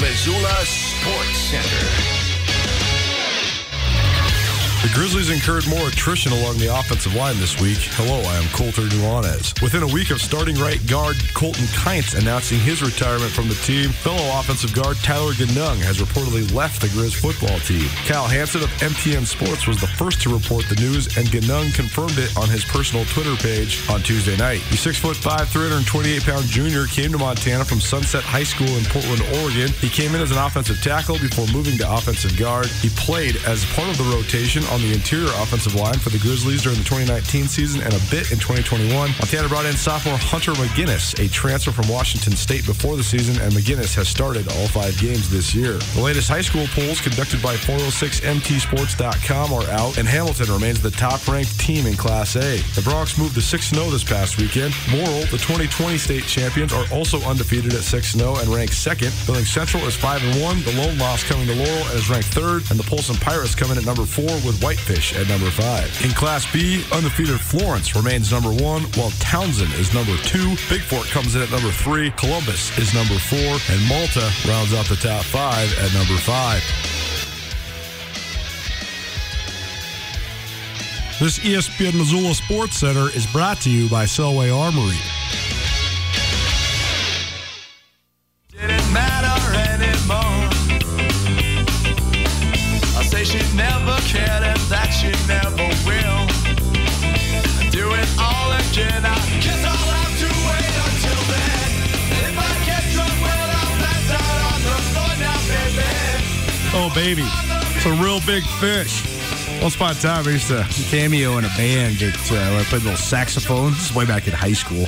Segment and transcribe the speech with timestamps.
[0.00, 2.15] Missoula Sports Center.
[4.86, 7.82] The Grizzlies incurred more attrition along the offensive line this week.
[7.98, 9.60] Hello, I am Colter Nuanez.
[9.60, 13.90] Within a week of starting right guard Colton Kynes announcing his retirement from the team,
[13.90, 17.82] fellow offensive guard Tyler Ganung has reportedly left the Grizz football team.
[18.06, 22.22] Cal Hansen of MTN Sports was the first to report the news, and Ganung confirmed
[22.22, 24.62] it on his personal Twitter page on Tuesday night.
[24.70, 29.66] The 6'5", 328-pound junior came to Montana from Sunset High School in Portland, Oregon.
[29.82, 32.70] He came in as an offensive tackle before moving to offensive guard.
[32.86, 36.62] He played as part of the rotation on the interior offensive line for the Grizzlies
[36.62, 38.90] during the 2019 season and a bit in 2021.
[38.92, 43.52] Montana brought in sophomore Hunter McGinnis, a transfer from Washington State before the season, and
[43.52, 45.78] McGinnis has started all five games this year.
[45.94, 51.58] The latest high school polls conducted by 406mtsports.com are out, and Hamilton remains the top-ranked
[51.60, 52.56] team in Class A.
[52.74, 54.74] The Broncs moved to 6-0 this past weekend.
[54.90, 59.12] Morrill, the 2020 state champions, are also undefeated at 6-0 and ranked second.
[59.26, 62.78] Billings Central is 5-1, the lone loss coming to Laurel and is ranked third, and
[62.78, 65.88] the Polson Pirates come in at number four with Whitefish at number five.
[66.04, 70.54] In Class B, undefeated Florence remains number one, while Townsend is number two.
[70.68, 72.10] Bigfork comes in at number three.
[72.12, 76.62] Columbus is number four, and Malta rounds out the top five at number five.
[81.18, 85.15] This ESPN Missoula Sports Center is brought to you by Selway Armory.
[108.26, 109.04] Big fish.
[109.62, 112.82] Once upon a time, I used to cameo in a band that uh, I played
[112.82, 113.70] a little saxophone.
[113.70, 114.86] This is way back in high school.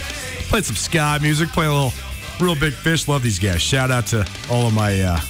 [0.49, 1.93] Played some ska music, played a little
[2.41, 3.07] real big fish.
[3.07, 3.63] Love these guys.
[3.63, 5.21] Shout out to all of my uh,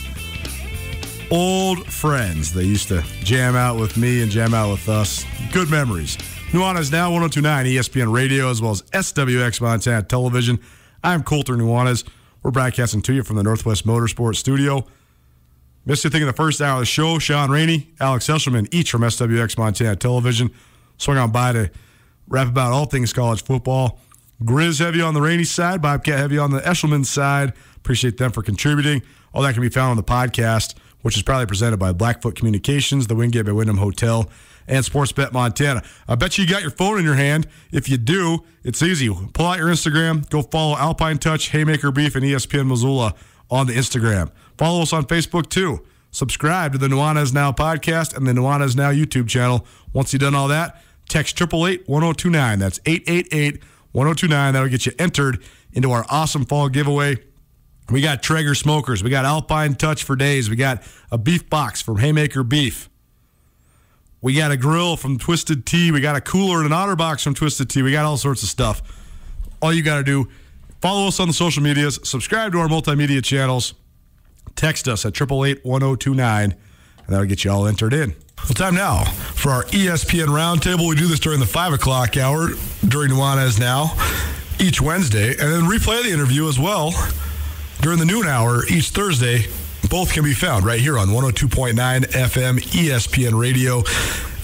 [1.31, 2.51] old friends.
[2.55, 5.27] They used to jam out with me and jam out with us.
[5.53, 6.17] Good memories.
[6.53, 10.59] Nuanez now 1029 ESPN Radio as well as SWX Montana Television.
[11.05, 12.09] I'm Colter Nuanez.
[12.43, 14.87] We're broadcasting to you from the Northwest Motorsports Studio.
[15.89, 17.19] Missed you thinking the first hour of the show.
[17.19, 20.51] Sean Rainey, Alex Eshelman, each from SWX Montana Television.
[20.99, 21.71] Swung on by to
[22.29, 23.99] rap about all things college football.
[24.45, 27.55] Grizz heavy on the Rainey side, Bobcat heavy on the Eshelman side.
[27.77, 29.01] Appreciate them for contributing.
[29.33, 33.07] All that can be found on the podcast, which is proudly presented by Blackfoot Communications,
[33.07, 34.29] the Wingate by Wyndham Hotel,
[34.67, 35.83] and Sportsbet Montana.
[36.07, 37.49] I bet you got your phone in your hand.
[37.73, 39.09] If you do, it's easy.
[39.09, 43.15] Pull out your Instagram, go follow Alpine Touch, Haymaker Beef, and ESPN Missoula
[43.51, 44.31] on the Instagram.
[44.59, 45.85] Follow us on Facebook too.
[46.11, 49.67] Subscribe to the Nuanez Now podcast and the Nuanez Now YouTube channel.
[49.93, 52.59] Once you've done all that, text 888 1029.
[52.59, 53.63] That's 888
[53.93, 54.53] 1029.
[54.53, 57.19] That'll get you entered into our awesome fall giveaway
[57.91, 59.03] We got Traeger smokers.
[59.03, 60.51] We got Alpine Touch for days.
[60.51, 62.91] We got a beef box from Haymaker Beef.
[64.21, 65.93] We got a grill from Twisted Tea.
[65.93, 67.83] We got a cooler and an otter box from Twisted Tea.
[67.83, 68.83] We got all sorts of stuff.
[69.63, 70.29] All you got to do,
[70.81, 73.75] follow us on the social medias, subscribe to our multimedia channels,
[74.59, 76.55] text us at 888-1029, and
[77.09, 78.15] that'll get you all entered in.
[78.45, 80.89] Well, time now for our ESPN Roundtable.
[80.89, 82.51] We do this during the 5 o'clock hour
[82.87, 83.97] during Nuanez Now
[84.61, 86.93] each Wednesday, and then replay the interview as well
[87.81, 89.47] during the noon hour each Thursday.
[89.89, 93.83] Both can be found right here on 102.9 FM ESPN Radio.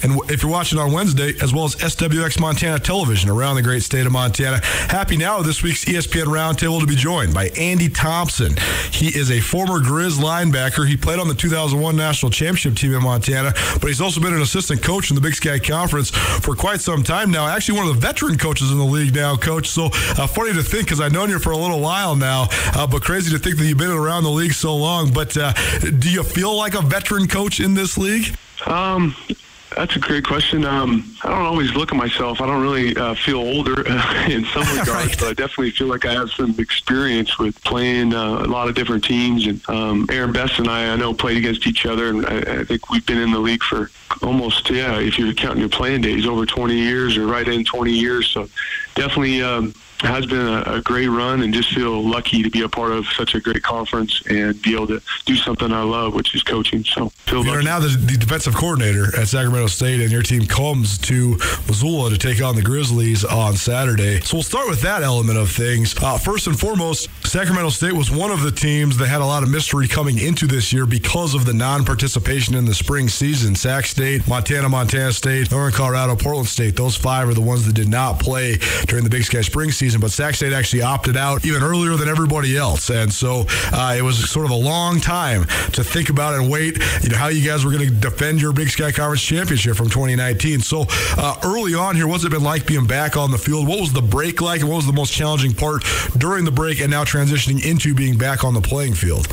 [0.05, 3.81] And if you're watching on Wednesday, as well as SWX Montana Television around the great
[3.81, 8.53] state of Montana, happy now this week's ESPN Roundtable to be joined by Andy Thompson.
[8.91, 10.87] He is a former Grizz linebacker.
[10.87, 14.43] He played on the 2001 National Championship team in Montana, but he's also been an
[14.43, 17.47] assistant coach in the Big Sky Conference for quite some time now.
[17.47, 19.69] Actually, one of the veteran coaches in the league now, coach.
[19.69, 22.85] So uh, funny to think because I've known you for a little while now, uh,
[22.85, 25.11] but crazy to think that you've been around the league so long.
[25.11, 28.37] But uh, do you feel like a veteran coach in this league?
[28.67, 29.15] Um,
[29.75, 30.65] that's a great question.
[30.65, 32.41] Um, I don't always look at myself.
[32.41, 33.81] I don't really uh, feel older
[34.29, 35.15] in some regards, Right.
[35.19, 38.75] but I definitely feel like I have some experience with playing uh, a lot of
[38.75, 39.45] different teams.
[39.47, 42.63] And um, Aaron Best and I, I know, played against each other, and I, I
[42.63, 43.91] think we've been in the league for
[44.21, 47.91] almost, yeah, if you're counting your playing days, over 20 years or right in 20
[47.91, 48.27] years.
[48.27, 48.47] So
[48.95, 49.41] definitely.
[49.43, 52.91] Um, has been a, a great run and just feel lucky to be a part
[52.91, 56.43] of such a great conference and be able to do something I love, which is
[56.43, 56.83] coaching.
[56.83, 57.65] So feel You are lucky.
[57.65, 61.37] now the, the defensive coordinator at Sacramento State, and your team comes to
[61.67, 64.19] Missoula to take on the Grizzlies on Saturday.
[64.21, 65.95] So we'll start with that element of things.
[66.01, 69.43] Uh, first and foremost, Sacramento State was one of the teams that had a lot
[69.43, 73.55] of mystery coming into this year because of the non-participation in the spring season.
[73.55, 76.75] Sac State, Montana, Montana State, Northern Colorado, Portland State.
[76.75, 78.57] Those five are the ones that did not play
[78.87, 82.09] during the Big Sky spring season, but Sac State actually opted out even earlier than
[82.09, 85.43] everybody else, and so uh, it was sort of a long time
[85.73, 86.77] to think about and wait.
[87.03, 89.89] You know how you guys were going to defend your Big Sky Conference championship from
[89.89, 90.61] 2019.
[90.61, 93.67] So uh, early on here, what's it been like being back on the field?
[93.67, 95.83] What was the break like, and what was the most challenging part
[96.17, 99.27] during the break, and now transitioning into being back on the playing field?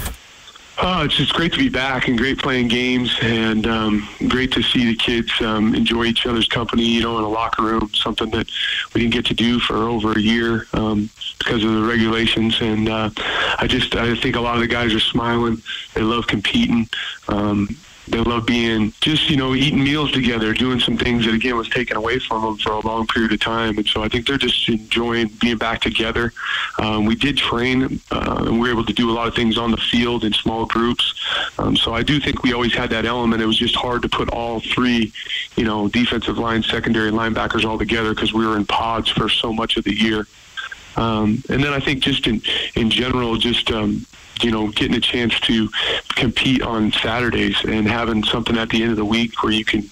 [0.78, 4.62] Oh, it's just great to be back and great playing games and um, great to
[4.62, 8.30] see the kids um, enjoy each other's company, you know, in a locker room, something
[8.30, 8.48] that
[8.94, 12.60] we didn't get to do for over a year um, because of the regulations.
[12.62, 13.10] And uh,
[13.58, 15.62] I just, I think a lot of the guys are smiling.
[15.94, 16.88] They love competing.
[17.28, 17.76] Um,
[18.08, 21.68] they love being just, you know, eating meals together, doing some things that, again, was
[21.68, 23.78] taken away from them for a long period of time.
[23.78, 26.32] And so I think they're just enjoying being back together.
[26.80, 29.56] Um, we did train, uh, and we were able to do a lot of things
[29.56, 31.14] on the field in small groups.
[31.58, 33.40] Um, so I do think we always had that element.
[33.40, 35.12] It was just hard to put all three,
[35.56, 39.52] you know, defensive line, secondary linebackers all together because we were in pods for so
[39.52, 40.26] much of the year.
[40.96, 42.42] Um, and then I think just in
[42.74, 44.04] in general, just um,
[44.42, 45.68] you know, getting a chance to
[46.10, 49.82] compete on Saturdays and having something at the end of the week where you can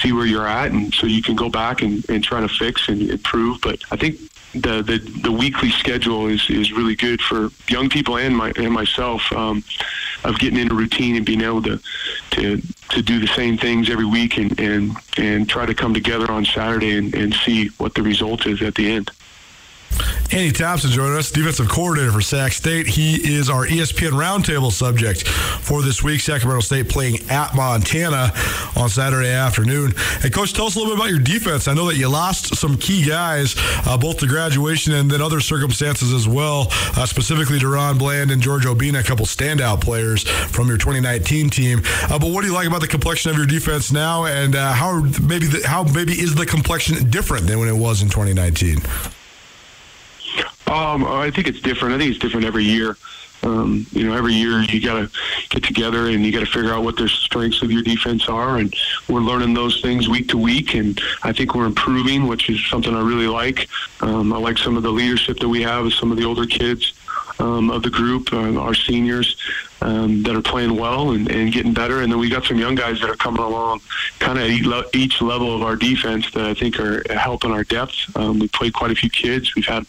[0.00, 2.88] see where you're at, and so you can go back and, and try to fix
[2.88, 3.60] and improve.
[3.60, 4.18] But I think
[4.52, 8.72] the, the the weekly schedule is is really good for young people and my and
[8.72, 9.62] myself um,
[10.24, 11.80] of getting into routine and being able to
[12.30, 12.60] to
[12.90, 16.44] to do the same things every week and and and try to come together on
[16.44, 19.10] Saturday and, and see what the result is at the end.
[20.32, 22.86] Andy Thompson joining us, defensive coordinator for Sac State.
[22.86, 26.20] He is our ESPN roundtable subject for this week.
[26.20, 28.32] Sacramento State playing at Montana
[28.76, 29.92] on Saturday afternoon.
[30.20, 31.66] Hey, Coach, tell us a little bit about your defense.
[31.66, 33.56] I know that you lost some key guys,
[33.88, 38.40] uh, both to graduation and then other circumstances as well, uh, specifically Deron Bland and
[38.40, 41.80] George Obinna, a couple standout players from your 2019 team.
[42.04, 44.72] Uh, but what do you like about the complexion of your defense now, and uh,
[44.72, 48.78] how maybe the, how maybe is the complexion different than when it was in 2019?
[50.70, 51.94] Um, I think it's different.
[51.94, 52.96] I think it's different every year.
[53.42, 55.10] Um, you know, every year you got to
[55.48, 58.58] get together and you got to figure out what the strengths of your defense are,
[58.58, 58.72] and
[59.08, 60.74] we're learning those things week to week.
[60.74, 63.68] And I think we're improving, which is something I really like.
[64.00, 66.46] Um, I like some of the leadership that we have with some of the older
[66.46, 66.92] kids
[67.40, 69.36] um, of the group, uh, our seniors
[69.80, 72.02] um, that are playing well and, and getting better.
[72.02, 73.80] And then we got some young guys that are coming along
[74.18, 77.94] kind of each level of our defense that I think are helping our depth.
[78.14, 79.54] Um, we played quite a few kids.
[79.56, 79.86] We've had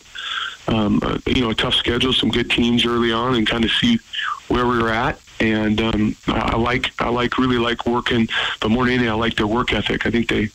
[0.71, 3.71] um, uh, you know, a tough schedule, some good teams early on, and kind of
[3.71, 3.99] see
[4.47, 5.19] where we were at.
[5.39, 8.27] And um, I like, I like, really like working.
[8.59, 10.05] But more than anything, I like their work ethic.
[10.05, 10.49] I think they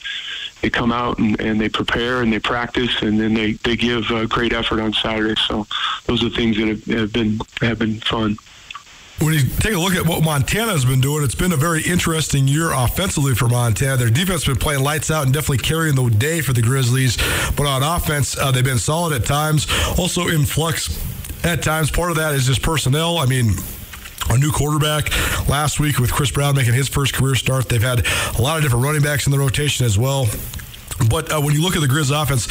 [0.63, 4.11] they come out and, and they prepare and they practice, and then they they give
[4.11, 5.39] uh, great effort on Saturday.
[5.49, 5.67] So
[6.07, 8.37] those are things that have, have been have been fun.
[9.19, 12.47] When you take a look at what Montana's been doing, it's been a very interesting
[12.47, 13.97] year offensively for Montana.
[13.97, 17.17] Their defense has been playing lights out and definitely carrying the day for the Grizzlies.
[17.57, 19.67] But on offense, uh, they've been solid at times.
[19.99, 21.03] Also in flux
[21.45, 21.91] at times.
[21.91, 23.17] Part of that is just personnel.
[23.17, 23.53] I mean,
[24.29, 25.11] a new quarterback
[25.49, 27.71] last week with Chris Brown making his first career start.
[27.71, 28.07] They've had
[28.39, 30.27] a lot of different running backs in the rotation as well.
[31.09, 32.49] But uh, when you look at the Grizz offense,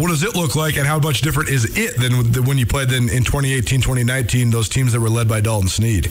[0.00, 2.90] what does it look like and how much different is it than, when you played
[2.90, 6.10] in, in 2018, 2019, those teams that were led by Dalton Sneed?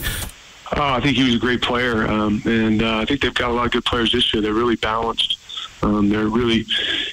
[0.76, 3.50] Oh, I think he was a great player, um, and uh, I think they've got
[3.50, 4.42] a lot of good players this year.
[4.42, 5.38] They're really balanced.
[5.82, 6.66] Um, they're really,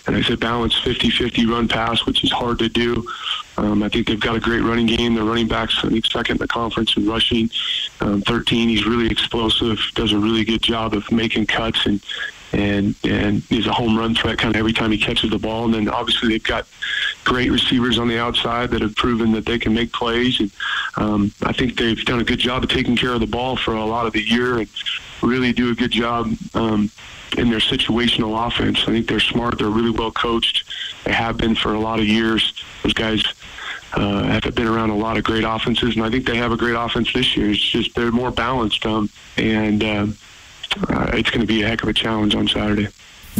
[0.07, 3.07] and I said balanced 50-50 run pass, which is hard to do.
[3.57, 5.15] Um, I think they've got a great running game.
[5.15, 7.49] Their running backs, I think, second in the conference in rushing.
[8.01, 12.03] Um, 13, he's really explosive, does a really good job of making cuts and
[12.57, 15.67] and and is a home run threat kind of every time he catches the ball.
[15.67, 16.67] And then obviously they've got
[17.25, 20.41] great receivers on the outside that have proven that they can make plays.
[20.41, 20.51] And
[20.97, 23.75] um, I think they've done a good job of taking care of the ball for
[23.75, 24.69] a lot of the year and
[25.23, 26.33] really do a good job.
[26.55, 26.91] Um,
[27.37, 29.59] in their situational offense, I think they're smart.
[29.59, 30.65] They're really well coached.
[31.05, 32.55] They have been for a lot of years.
[32.83, 33.23] Those guys
[33.93, 36.57] uh, have been around a lot of great offenses, and I think they have a
[36.57, 37.51] great offense this year.
[37.51, 40.07] It's just they're more balanced, um, and uh,
[40.89, 42.89] uh, it's going to be a heck of a challenge on Saturday.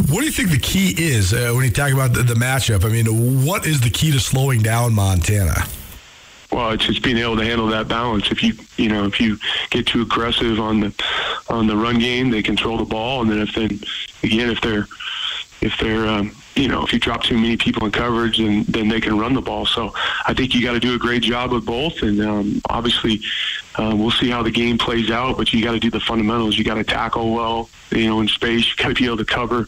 [0.09, 2.85] What do you think the key is uh, when you talk about the, the matchup?
[2.85, 5.55] I mean, what is the key to slowing down Montana?
[6.51, 8.31] Well, it's just being able to handle that balance.
[8.31, 9.37] If you you know if you
[9.69, 10.93] get too aggressive on the
[11.49, 13.79] on the run game, they control the ball, and then if then
[14.23, 14.87] again if they're
[15.61, 18.87] if they're um, you know if you drop too many people in coverage, then then
[18.87, 19.65] they can run the ball.
[19.65, 19.93] So
[20.25, 23.19] I think you got to do a great job with both, and um, obviously
[23.77, 25.37] uh, we'll see how the game plays out.
[25.37, 26.57] But you got to do the fundamentals.
[26.57, 28.67] You got to tackle well, you know, in space.
[28.67, 29.67] You got to be able to cover,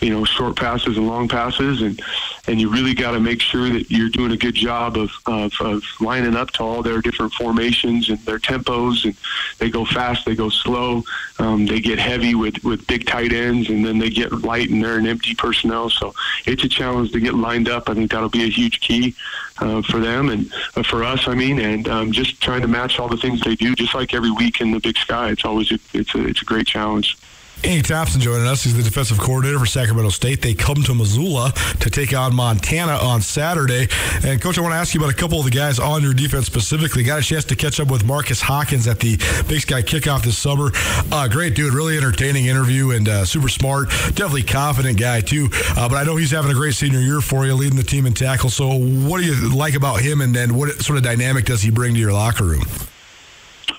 [0.00, 2.00] you know, short passes and long passes, and
[2.46, 5.52] and you really got to make sure that you're doing a good job of, of
[5.60, 9.14] of lining up to all their different formations and their tempos, and
[9.58, 11.02] they go fast, they go slow,
[11.38, 14.82] um, they get heavy with with big tight ends, and then they get light and
[14.82, 15.90] they're an empty personnel.
[15.90, 16.14] So
[16.46, 17.88] it's a challenge to get lined up.
[17.88, 19.14] I think that'll be a huge key
[19.58, 21.26] uh, for them and uh, for us.
[21.26, 24.14] I mean, and um, just trying to match all the things they do, just like
[24.14, 25.30] every week in the Big Sky.
[25.30, 27.16] It's always a, it's a it's a great challenge.
[27.64, 28.62] Andy Thompson joining us.
[28.62, 30.42] He's the defensive coordinator for Sacramento State.
[30.42, 33.88] They come to Missoula to take on Montana on Saturday.
[34.24, 36.14] And, Coach, I want to ask you about a couple of the guys on your
[36.14, 37.02] defense specifically.
[37.02, 39.16] Got a chance to catch up with Marcus Hawkins at the
[39.48, 40.70] Big Sky kickoff this summer.
[41.10, 43.88] Uh, great dude, really entertaining interview and uh, super smart.
[43.88, 45.48] Definitely confident guy, too.
[45.76, 48.06] Uh, but I know he's having a great senior year for you, leading the team
[48.06, 48.50] in tackle.
[48.50, 51.72] So, what do you like about him, and then what sort of dynamic does he
[51.72, 52.62] bring to your locker room?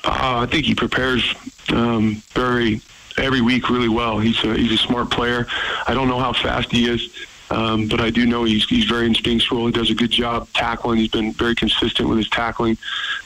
[0.03, 1.35] Uh, I think he prepares
[1.69, 2.81] um, very
[3.17, 4.19] every week really well.
[4.19, 5.45] He's a, he's a smart player.
[5.87, 7.13] I don't know how fast he is,
[7.51, 9.65] um, but I do know he's he's very instinctual.
[9.65, 10.99] He does a good job tackling.
[10.99, 12.77] He's been very consistent with his tackling.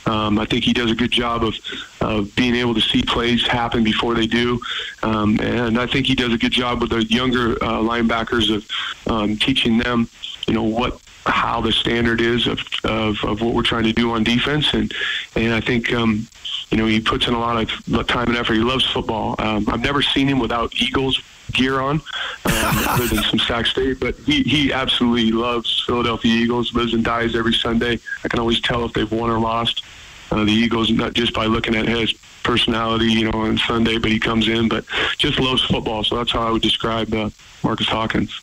[0.06, 1.56] Um, I think he does a good job of
[2.02, 4.60] of being able to see plays happen before they do,
[5.04, 8.68] um, and I think he does a good job with the younger uh, linebackers of
[9.12, 10.10] um, teaching them,
[10.48, 14.12] you know, what how the standard is of, of, of what we're trying to do
[14.12, 14.94] on defense, and
[15.36, 16.28] and I think um,
[16.74, 18.56] you know he puts in a lot of time and effort.
[18.56, 19.36] He loves football.
[19.38, 22.02] Um, I've never seen him without Eagles gear on, um,
[22.46, 26.74] other than some Sac State, but he he absolutely loves Philadelphia Eagles.
[26.74, 28.00] Lives and dies every Sunday.
[28.24, 29.84] I can always tell if they've won or lost.
[30.32, 32.12] Uh, the Eagles, not just by looking at his
[32.42, 34.84] personality, you know, on Sunday, but he comes in, but
[35.20, 36.04] just loves football.
[36.04, 37.30] So that's how I would describe uh,
[37.64, 38.42] Marcus Hawkins.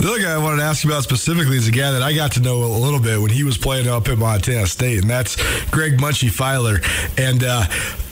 [0.00, 2.14] The other guy I wanted to ask you about specifically is a guy that I
[2.14, 5.10] got to know a little bit when he was playing up at Montana State, and
[5.10, 6.80] that's Greg Munchie Filer.
[7.18, 7.66] And uh,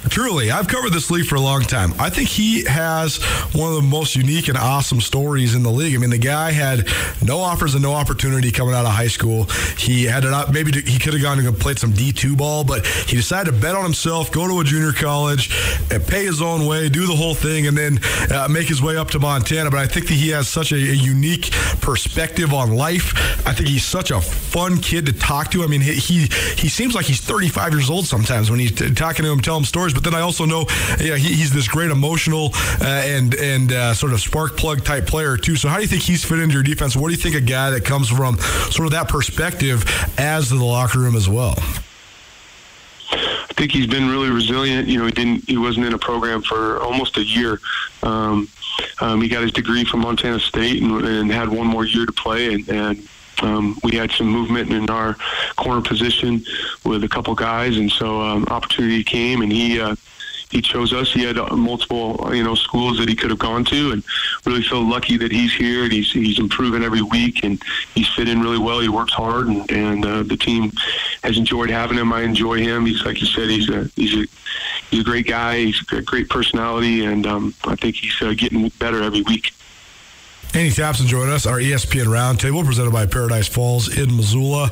[0.09, 1.93] truly, I've covered this league for a long time.
[1.99, 3.17] I think he has
[3.55, 5.95] one of the most unique and awesome stories in the league.
[5.95, 6.89] I mean, the guy had
[7.23, 9.45] no offers and no opportunity coming out of high school.
[9.77, 10.53] He had it up.
[10.53, 13.75] Maybe he could have gone and played some D2 ball, but he decided to bet
[13.75, 15.51] on himself, go to a junior college,
[16.07, 17.99] pay his own way, do the whole thing, and then
[18.31, 19.71] uh, make his way up to Montana.
[19.71, 21.51] But I think that he has such a, a unique
[21.81, 23.47] perspective on life.
[23.47, 25.63] I think he's such a fun kid to talk to.
[25.63, 28.93] I mean, he he, he seems like he's 35 years old sometimes when he's t-
[28.95, 29.88] talking to him, tell him stories.
[29.95, 30.67] But then I also know,
[31.01, 35.07] yeah, he, he's this great emotional uh, and and uh, sort of spark plug type
[35.07, 35.57] player too.
[35.57, 36.97] So how do you think he's fit into your defense?
[36.97, 38.39] What do you think a guy that comes from
[38.71, 39.85] sort of that perspective
[40.19, 41.55] adds to the locker room as well?
[43.11, 44.87] I think he's been really resilient.
[44.89, 47.61] You know, he didn't, he wasn't in a program for almost a year.
[48.05, 48.49] Um,
[49.01, 52.13] um, he got his degree from Montana State and, and had one more year to
[52.13, 53.09] play, and, and
[53.43, 55.17] um, we had some movement in our
[55.57, 56.45] corner position
[56.85, 59.95] with a couple guys, and so um, opportunity came, and he uh,
[60.51, 61.13] he chose us.
[61.13, 64.03] He had uh, multiple you know schools that he could have gone to, and
[64.47, 67.63] really feel lucky that he's here and he's he's improving every week, and
[67.95, 68.81] he's fit in really well.
[68.81, 70.73] He works hard, and, and uh, the team
[71.23, 72.13] has enjoyed having him.
[72.13, 72.87] I enjoy him.
[72.87, 74.27] He's like you said, he's a he's a
[74.91, 75.59] he's a great guy.
[75.59, 79.53] He's a great personality, and um, I think he's uh, getting better every week.
[80.55, 84.71] Andy Thompson joining us, our ESPN Roundtable presented by Paradise Falls in Missoula.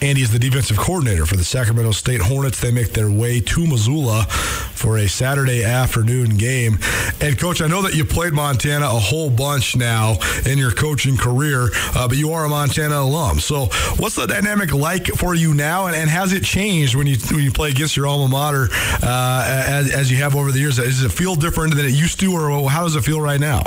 [0.00, 2.60] Andy is the defensive coordinator for the Sacramento State Hornets.
[2.60, 6.78] They make their way to Missoula for a Saturday afternoon game.
[7.20, 11.16] And, Coach, I know that you played Montana a whole bunch now in your coaching
[11.16, 13.40] career, uh, but you are a Montana alum.
[13.40, 17.16] So, what's the dynamic like for you now, and, and has it changed when you
[17.32, 18.68] when you play against your alma mater
[19.02, 20.76] uh, as, as you have over the years?
[20.76, 23.64] Does it feel different than it used to, or how does it feel right now?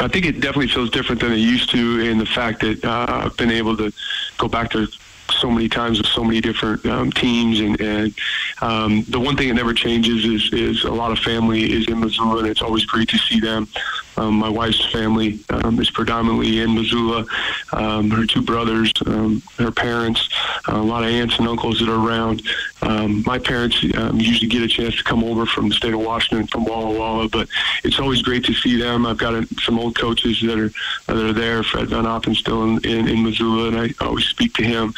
[0.00, 3.06] I think it definitely feels different than it used to in the fact that uh,
[3.08, 3.92] I've been able to
[4.38, 4.86] go back to
[5.30, 8.14] so many times with so many different um, teams, and, and
[8.62, 12.00] um, the one thing that never changes is, is a lot of family is in
[12.00, 13.68] Missoula, and it's always great to see them.
[14.16, 17.24] Um, my wife's family um, is predominantly in Missoula.
[17.72, 20.28] Um, her two brothers, um, her parents,
[20.68, 22.42] uh, a lot of aunts and uncles that are around.
[22.82, 26.00] Um, my parents um, usually get a chance to come over from the state of
[26.00, 27.48] Washington, from Walla Walla, but
[27.84, 29.06] it's always great to see them.
[29.06, 30.70] I've got a, some old coaches that are
[31.06, 31.62] that are there.
[31.62, 34.94] Fred Van Oppen still in, in, in Missoula, and I always speak to him.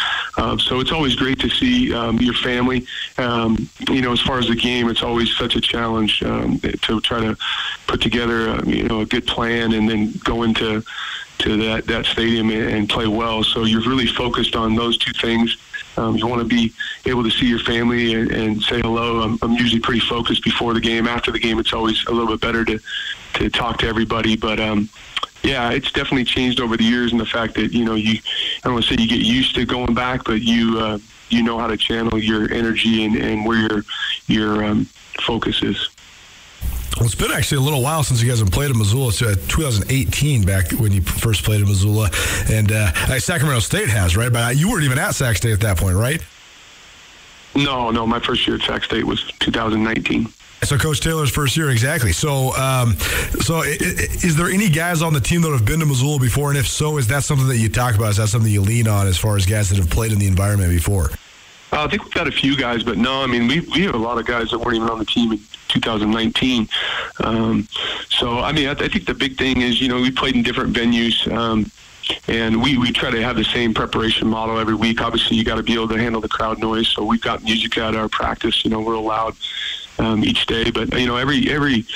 [0.59, 2.87] So it's always great to see your family.
[3.19, 7.37] You know, as far as the game, it's always such a challenge to try to
[7.87, 10.83] put together, uh, you know, a good plan and then go into
[11.39, 13.43] to that that stadium and, and play well.
[13.43, 15.57] So you're really focused on those two things.
[15.97, 16.73] Um, you want to be
[17.05, 19.21] able to see your family and, and say hello.
[19.21, 21.07] I'm, I'm usually pretty focused before the game.
[21.07, 22.79] After the game, it's always a little bit better to
[23.35, 24.37] to talk to everybody.
[24.37, 24.89] But um,
[25.43, 28.61] yeah, it's definitely changed over the years, and the fact that you know you I
[28.65, 31.59] don't want to say you get used to going back, but you uh, you know
[31.59, 33.85] how to channel your energy and, and where your
[34.29, 34.85] your um,
[35.21, 35.89] focus is.
[37.03, 39.09] Well, it's been actually a little while since you guys have played in Missoula.
[39.09, 42.09] It's uh, 2018 back when you first played in Missoula,
[42.49, 45.79] and uh, Sacramento State has right, but you weren't even at Sac State at that
[45.79, 46.25] point, right?
[47.57, 50.29] No, no, my first year at Sac State was 2019.
[50.63, 52.13] So, Coach Taylor's first year, exactly.
[52.13, 52.93] So, um,
[53.41, 56.51] so is there any guys on the team that have been to Missoula before?
[56.51, 58.11] And if so, is that something that you talk about?
[58.11, 60.29] Is that something you lean on as far as guys that have played in the
[60.29, 61.11] environment before?
[61.73, 63.95] Uh, I think we've got a few guys, but no, I mean, we, we have
[63.95, 66.69] a lot of guys that weren't even on the team in 2019.
[67.25, 67.67] Um,
[68.11, 70.43] so, I mean, I, I think the big thing is, you know, we played in
[70.43, 71.33] different venues.
[71.33, 71.71] Um,
[72.29, 75.01] and we, we try to have the same preparation model every week.
[75.01, 76.89] Obviously, you got to be able to handle the crowd noise.
[76.89, 78.65] So we've got music at our practice.
[78.65, 79.35] You know, we're allowed
[79.99, 80.71] um, each day.
[80.71, 81.87] But you know, every every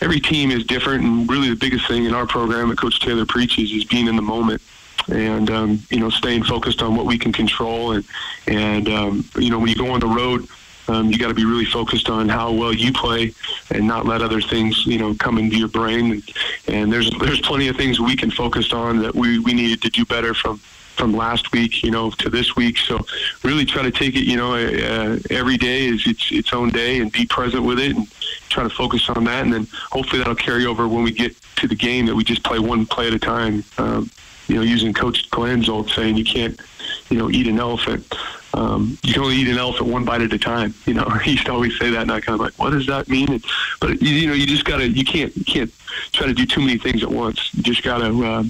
[0.00, 3.26] every team is different, and really the biggest thing in our program that Coach Taylor
[3.26, 4.62] preaches is being in the moment
[5.08, 8.04] and um, you know staying focused on what we can control and
[8.46, 10.46] and um, you know when you go on the road
[10.88, 13.32] um, you got to be really focused on how well you play
[13.70, 16.30] and not let other things you know come into your brain and,
[16.68, 19.88] and there's there's plenty of things we can focus on that we, we needed to
[19.90, 20.60] do better from
[20.96, 22.78] from last week, you know, to this week.
[22.78, 23.04] So
[23.42, 27.00] really try to take it, you know, uh, every day is its its own day
[27.00, 28.10] and be present with it and
[28.48, 29.44] try to focus on that.
[29.44, 32.44] And then hopefully that'll carry over when we get to the game that we just
[32.44, 33.64] play one play at a time.
[33.78, 34.10] Um,
[34.52, 36.60] you know, using Coach Glenn's old saying, you can't,
[37.08, 38.14] you know, eat an elephant.
[38.54, 40.74] Um, you can only eat an elephant one bite at a time.
[40.84, 42.86] You know, he used to always say that, and I kind of like, what does
[42.86, 43.32] that mean?
[43.32, 43.44] And,
[43.80, 45.72] but you, you know, you just gotta, you can't, you can't
[46.12, 47.52] try to do too many things at once.
[47.54, 48.06] You just gotta.
[48.24, 48.44] Uh,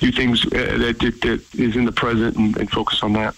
[0.00, 3.34] do things uh, that, that, that is in the present and, and focus on that.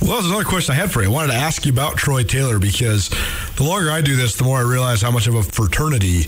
[0.00, 1.08] Well, there's another question I had for you.
[1.08, 3.10] I wanted to ask you about Troy Taylor because
[3.58, 6.22] the longer I do this, the more I realize how much of a fraternity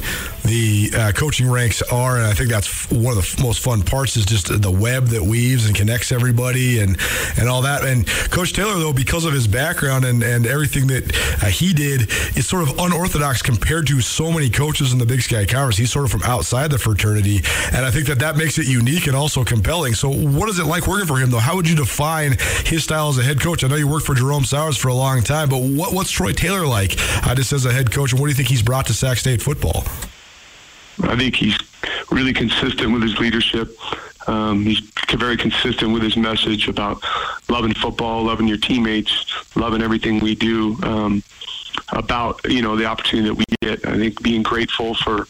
[0.44, 4.16] the uh, coaching ranks are, and I think that's one of the most fun parts
[4.16, 6.98] is just the web that weaves and connects everybody and
[7.38, 7.84] and all that.
[7.84, 12.10] And Coach Taylor, though, because of his background and, and everything that uh, he did,
[12.36, 15.76] is sort of unorthodox compared to so many coaches in the Big Sky Conference.
[15.76, 19.06] He's sort of from outside the fraternity, and I think that that makes it unique
[19.06, 19.94] and also compelling.
[19.94, 21.38] So, what is it like working for him, though?
[21.38, 23.62] How would you define his style as a head coach?
[23.62, 26.32] I know you worked for Jerome Souers for a long time, but what, what's Troy
[26.32, 28.86] Taylor like uh, just as a head coach, and what do you think he's brought
[28.86, 29.84] to Sac State football?
[31.02, 31.58] I think he's
[32.10, 33.76] really consistent with his leadership.
[34.26, 34.80] Um, he's
[35.14, 37.02] very consistent with his message about
[37.48, 39.24] loving football, loving your teammates,
[39.56, 40.78] loving everything we do.
[40.82, 41.22] Um,
[41.92, 43.86] about you know the opportunity that we get.
[43.86, 45.26] I think being grateful for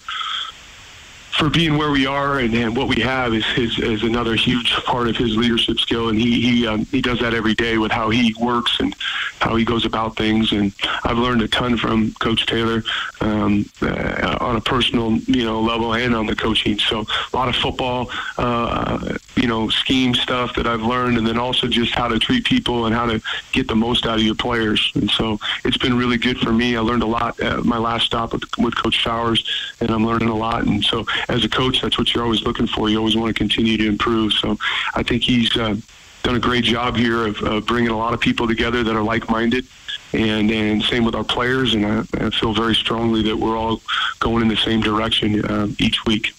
[1.40, 4.70] for being where we are and, and what we have is, is, is another huge
[4.84, 6.10] part of his leadership skill.
[6.10, 8.94] And he he um, he does that every day with how he works and
[9.40, 10.52] how he goes about things.
[10.52, 12.84] And I've learned a ton from Coach Taylor
[13.22, 16.78] um, uh, on a personal you know level and on the coaching.
[16.78, 18.10] So a lot of football.
[18.36, 22.44] Uh, you know, scheme stuff that I've learned, and then also just how to treat
[22.44, 23.22] people and how to
[23.52, 24.92] get the most out of your players.
[24.94, 26.76] And so it's been really good for me.
[26.76, 29.42] I learned a lot at my last stop with, with Coach Souers,
[29.80, 30.66] and I'm learning a lot.
[30.66, 32.88] And so as a coach, that's what you're always looking for.
[32.88, 34.32] You always want to continue to improve.
[34.32, 34.56] So
[34.94, 35.76] I think he's uh,
[36.22, 39.02] done a great job here of, of bringing a lot of people together that are
[39.02, 39.66] like-minded.
[40.12, 43.80] And, and same with our players, and I, I feel very strongly that we're all
[44.18, 46.34] going in the same direction uh, each week.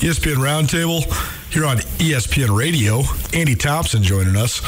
[0.00, 1.04] ESPN Roundtable
[1.52, 3.02] here on ESPN Radio.
[3.32, 4.60] Andy Thompson joining us.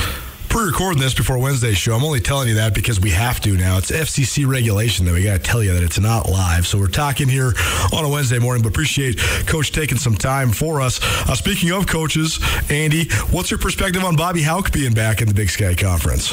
[0.54, 1.96] Pre-recording this before Wednesday's show.
[1.96, 3.76] I'm only telling you that because we have to now.
[3.76, 6.64] It's FCC regulation that we got to tell you that it's not live.
[6.64, 7.54] So we're talking here
[7.92, 8.62] on a Wednesday morning.
[8.62, 11.00] But appreciate Coach taking some time for us.
[11.28, 12.38] Uh, speaking of coaches,
[12.70, 16.32] Andy, what's your perspective on Bobby Hauck being back in the Big Sky Conference?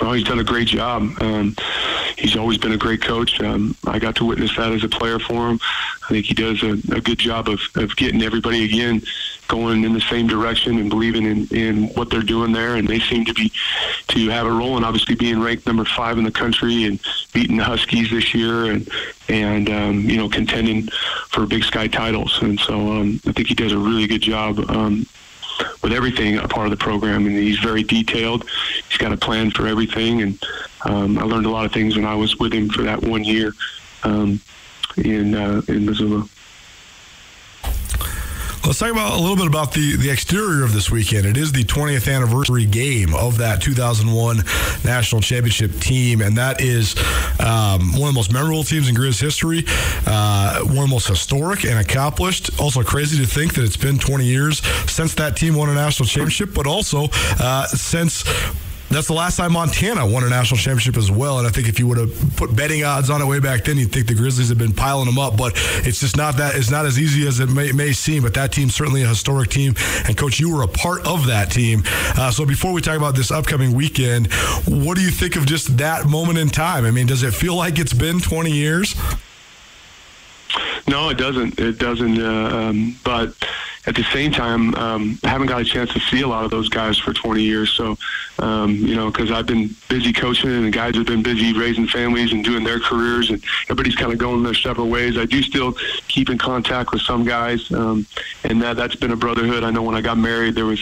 [0.00, 1.02] Oh, he's done a great job.
[1.20, 1.56] Um,
[2.16, 3.40] he's always been a great coach.
[3.40, 5.60] Um, I got to witness that as a player for him.
[6.04, 9.02] I think he does a, a good job of, of getting everybody again
[9.48, 12.76] going in the same direction and believing in, in what they're doing there.
[12.76, 13.52] And they seem to be
[14.08, 14.76] to have a role.
[14.76, 17.00] And obviously being ranked number five in the country and
[17.32, 18.88] beating the Huskies this year and
[19.28, 20.88] and um, you know contending
[21.28, 22.40] for Big Sky titles.
[22.42, 24.58] And so um, I think he does a really good job.
[24.70, 25.06] Um,
[25.82, 28.48] with everything a part of the program, and he's very detailed.
[28.88, 30.42] He's got a plan for everything, and
[30.84, 33.24] um, I learned a lot of things when I was with him for that one
[33.24, 33.52] year
[34.02, 34.40] um,
[34.96, 36.28] in uh, in Missoula.
[38.66, 41.24] Let's talk about a little bit about the, the exterior of this weekend.
[41.24, 44.38] It is the 20th anniversary game of that 2001
[44.84, 46.96] national championship team, and that is
[47.38, 49.62] um, one of the most memorable teams in Grizz history,
[50.04, 52.58] uh, one of the most historic and accomplished.
[52.58, 54.58] Also, crazy to think that it's been 20 years
[54.90, 57.06] since that team won a national championship, but also
[57.38, 58.24] uh, since
[58.90, 61.38] that's the last time Montana won a national championship as well.
[61.38, 63.78] And I think if you would have put betting odds on it way back then,
[63.78, 65.36] you'd think the Grizzlies have been piling them up.
[65.36, 65.54] But
[65.86, 66.54] it's just not that.
[66.54, 68.22] It's not as easy as it may, may seem.
[68.22, 69.74] But that team's certainly a historic team.
[70.06, 71.82] And coach, you were a part of that team.
[72.16, 74.32] Uh, so before we talk about this upcoming weekend,
[74.66, 76.84] what do you think of just that moment in time?
[76.84, 78.94] I mean, does it feel like it's been 20 years?
[80.88, 81.58] No, it doesn't.
[81.58, 82.20] It doesn't.
[82.20, 83.34] Uh, um, but
[83.86, 86.50] at the same time, um, I haven't got a chance to see a lot of
[86.50, 87.70] those guys for 20 years.
[87.70, 87.96] So,
[88.40, 91.86] um, you know, because I've been busy coaching and the guys have been busy raising
[91.86, 95.16] families and doing their careers, and everybody's kind of going their separate ways.
[95.16, 95.72] I do still
[96.08, 98.06] keep in contact with some guys, um,
[98.42, 99.62] and that that's been a brotherhood.
[99.62, 100.80] I know when I got married, there was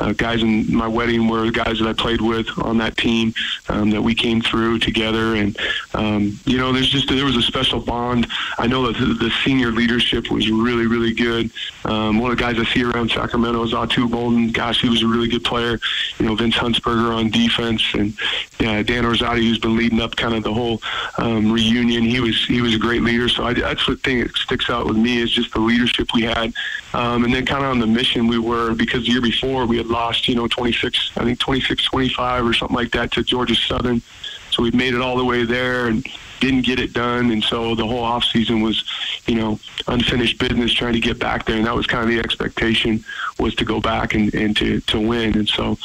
[0.00, 3.34] uh, guys in my wedding were guys that I played with on that team
[3.68, 5.56] um, that we came through together, and
[5.94, 8.26] um, you know, there's just there was a special bond.
[8.58, 11.50] I know that the, senior leadership was really really good.
[11.84, 14.50] Um, one of the guys I see around Sacramento is Atu Bolden.
[14.50, 15.78] Gosh, he was a really good player.
[16.18, 18.18] You know, Vince Huntsberger on defense, and
[18.60, 20.80] uh, Dan Orzati, who's been leading up kind of the whole
[21.18, 22.02] um, reunion.
[22.04, 23.28] He was he was a great leader.
[23.28, 26.22] So I, that's the thing that sticks out with me is just the leadership we
[26.22, 26.52] had,
[26.94, 29.76] um, and then kind of on the mission we were because the year before we
[29.76, 33.54] had lost, you know, 26, I think 26, 25 or something like that to Georgia
[33.54, 34.02] Southern.
[34.50, 36.06] So we made it all the way there and
[36.40, 37.30] didn't get it done.
[37.30, 38.84] And so the whole off season was,
[39.26, 41.56] you know, unfinished business trying to get back there.
[41.56, 43.04] And that was kind of the expectation
[43.38, 45.36] was to go back and, and to, to win.
[45.36, 45.78] And so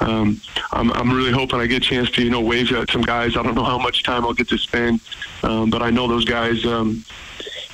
[0.00, 0.40] um,
[0.72, 3.36] I'm, I'm really hoping I get a chance to, you know, wave at some guys.
[3.36, 5.00] I don't know how much time I'll get to spend,
[5.42, 7.04] um, but I know those guys, um,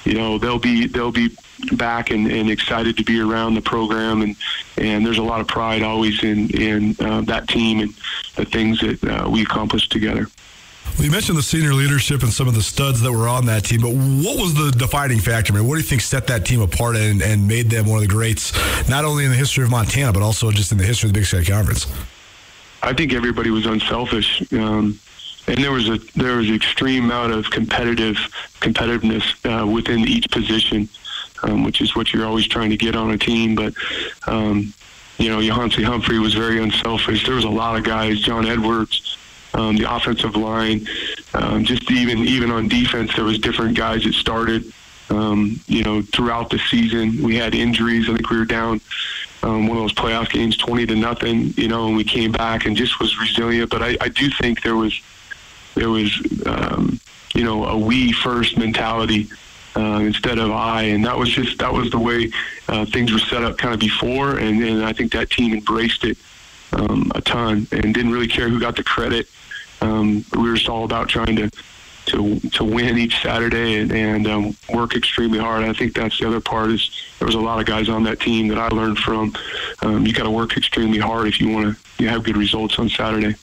[0.05, 1.31] you know, they'll be, they'll be
[1.77, 4.37] back and, and excited to be around the program and
[4.77, 7.95] and there's a lot of pride always in in uh, that team and
[8.37, 10.27] the things that uh, we accomplished together.
[10.97, 13.65] Well, you mentioned the senior leadership and some of the studs that were on that
[13.65, 15.53] team, but what was the defining factor?
[15.53, 18.03] I mean, what do you think set that team apart and, and made them one
[18.03, 18.53] of the greats,
[18.89, 21.21] not only in the history of Montana, but also just in the history of the
[21.21, 21.87] Big Sky Conference?
[22.83, 24.43] I think everybody was unselfish.
[24.53, 24.99] Um,
[25.47, 28.17] and there was a there was an extreme amount of competitive
[28.61, 30.89] competitiveness uh, within each position
[31.43, 33.55] um, which is what you're always trying to get on a team.
[33.55, 33.75] But
[34.27, 34.73] um,
[35.19, 37.25] you know, Yohance Humphrey was very unselfish.
[37.25, 39.17] There was a lot of guys, John Edwards,
[39.55, 40.87] um, the offensive line,
[41.35, 44.73] um, just even even on defense, there was different guys that started.
[45.11, 48.09] Um, you know, throughout the season, we had injuries.
[48.09, 48.81] I think we were down
[49.43, 51.53] um, one of those playoff games, twenty to nothing.
[51.57, 53.71] You know, and we came back and just was resilient.
[53.71, 54.99] But I, I do think there was
[55.75, 56.11] there was
[56.47, 56.99] um,
[57.35, 59.29] you know a we first mentality
[59.77, 62.31] uh, instead of I, and that was just that was the way
[62.69, 66.05] uh, things were set up kind of before, and, and I think that team embraced
[66.05, 66.19] it
[66.73, 69.29] um, a ton and didn't really care who got the credit.
[69.81, 71.51] Um, we were just all about trying to
[72.05, 75.65] to to win each Saturday and, and um, work extremely hard.
[75.65, 78.21] I think that's the other part is there was a lot of guys on that
[78.21, 79.35] team that I learned from.
[79.83, 82.79] Um, you got to work extremely hard if you want to you have good results
[82.79, 83.37] on Saturday.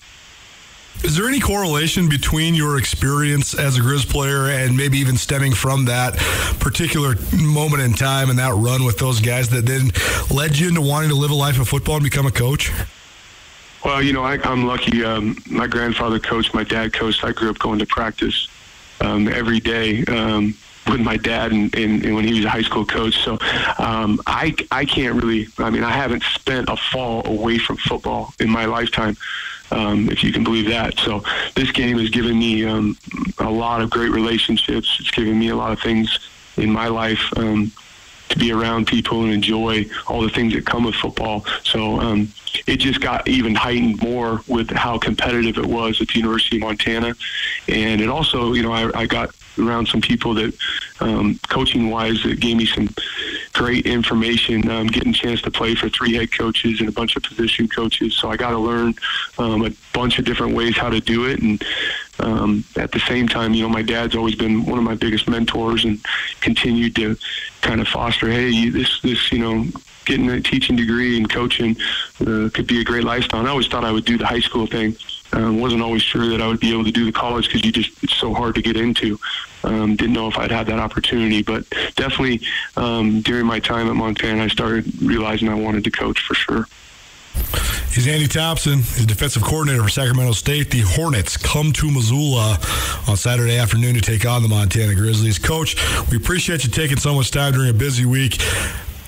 [1.04, 5.54] Is there any correlation between your experience as a Grizz player and maybe even stemming
[5.54, 6.18] from that
[6.60, 9.92] particular moment in time and that run with those guys that then
[10.30, 12.72] led you into wanting to live a life of football and become a coach?
[13.84, 15.06] Well, you know, I, I'm lucky.
[15.06, 17.24] Um, my grandfather coached, my dad coached.
[17.24, 18.50] I grew up going to practice
[19.00, 20.04] um, every day.
[20.06, 20.56] Um,
[20.88, 23.24] with my dad and, and, and, when he was a high school coach.
[23.24, 23.38] So
[23.78, 28.34] um, I, I can't really, I mean, I haven't spent a fall away from football
[28.40, 29.16] in my lifetime
[29.72, 30.98] um, if you can believe that.
[31.00, 31.24] So
[31.56, 32.98] this game has given me um,
[33.40, 34.98] a lot of great relationships.
[35.00, 36.20] It's given me a lot of things
[36.58, 37.22] in my life.
[37.38, 37.72] Um,
[38.30, 41.46] to be around people and enjoy all the things that come with football.
[41.64, 42.32] So um,
[42.68, 46.62] it just got even heightened more with how competitive it was at the University of
[46.62, 47.16] Montana,
[47.68, 50.56] and it also, you know, I, I got around some people that
[51.02, 52.90] um, coaching wise that gave me some
[53.54, 54.70] great information.
[54.70, 57.68] Um, getting a chance to play for three head coaches and a bunch of position
[57.68, 58.16] coaches.
[58.16, 58.96] So i got to learn
[59.38, 61.42] um, a bunch of different ways how to do it.
[61.42, 61.64] And
[62.20, 65.28] um, at the same time you know my dad's always been one of my biggest
[65.28, 66.00] mentors and
[66.42, 67.16] continued to
[67.62, 69.66] kind of foster hey you, this this you know
[70.06, 71.76] getting a teaching degree and coaching
[72.22, 74.40] uh, could be a great lifestyle and i always thought i would do the high
[74.40, 74.96] school thing
[75.34, 77.72] um, wasn't always sure that I would be able to do the college because you
[77.72, 79.20] just it's so hard to get into.
[79.64, 82.42] Um, didn't know if I'd have that opportunity, but definitely
[82.78, 86.66] um, during my time at Montana, I started realizing I wanted to coach for sure.
[87.92, 88.80] He's Andy Thompson.
[88.80, 90.72] He's defensive coordinator for Sacramento State.
[90.72, 92.60] The Hornets come to Missoula
[93.08, 95.40] on Saturday afternoon to take on the Montana Grizzlies.
[95.40, 95.76] Coach,
[96.10, 98.42] we appreciate you taking so much time during a busy week.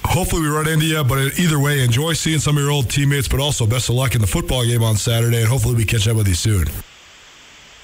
[0.03, 3.27] Hopefully, we run into you, but either way, enjoy seeing some of your old teammates,
[3.27, 6.07] but also best of luck in the football game on Saturday, and hopefully, we catch
[6.07, 6.65] up with you soon.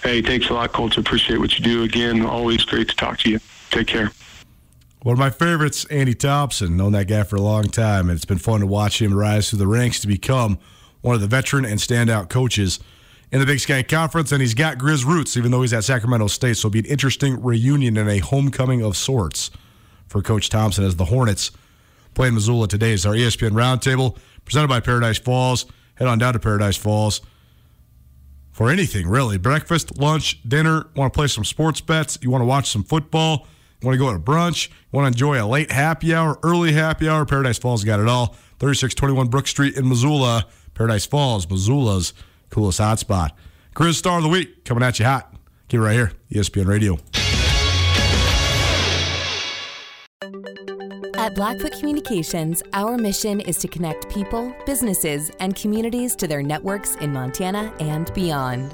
[0.03, 0.99] Hey, thanks a lot, Colter.
[0.99, 1.83] Appreciate what you do.
[1.83, 3.39] Again, always great to talk to you.
[3.69, 4.12] Take care.
[5.03, 6.75] One of my favorites, Andy Thompson.
[6.75, 9.49] Known that guy for a long time, and it's been fun to watch him rise
[9.49, 10.57] through the ranks to become
[11.01, 12.79] one of the veteran and standout coaches
[13.31, 14.31] in the Big Sky Conference.
[14.31, 16.57] And he's got Grizz roots, even though he's at Sacramento State.
[16.57, 19.51] So it'll be an interesting reunion and a homecoming of sorts
[20.07, 21.51] for Coach Thompson as the Hornets
[22.15, 22.93] play in Missoula today.
[22.93, 25.67] Is our ESPN Roundtable presented by Paradise Falls.
[25.95, 27.21] Head on down to Paradise Falls
[28.51, 30.88] for anything really breakfast, lunch, dinner.
[30.95, 32.17] Want to play some sports bets?
[32.23, 33.47] You want to watch some football?
[33.83, 34.69] Want to go to brunch?
[34.91, 37.25] Want to enjoy a late happy hour, early happy hour?
[37.25, 38.35] Paradise Falls got it all.
[38.59, 40.47] 3621 Brook Street in Missoula.
[40.73, 42.13] Paradise Falls, Missoula's
[42.49, 43.31] coolest hotspot.
[43.75, 45.33] Grizz Star of the Week coming at you hot.
[45.67, 46.97] Keep it right here, ESPN Radio.
[51.17, 56.95] At Blackfoot Communications, our mission is to connect people, businesses, and communities to their networks
[56.95, 58.73] in Montana and beyond.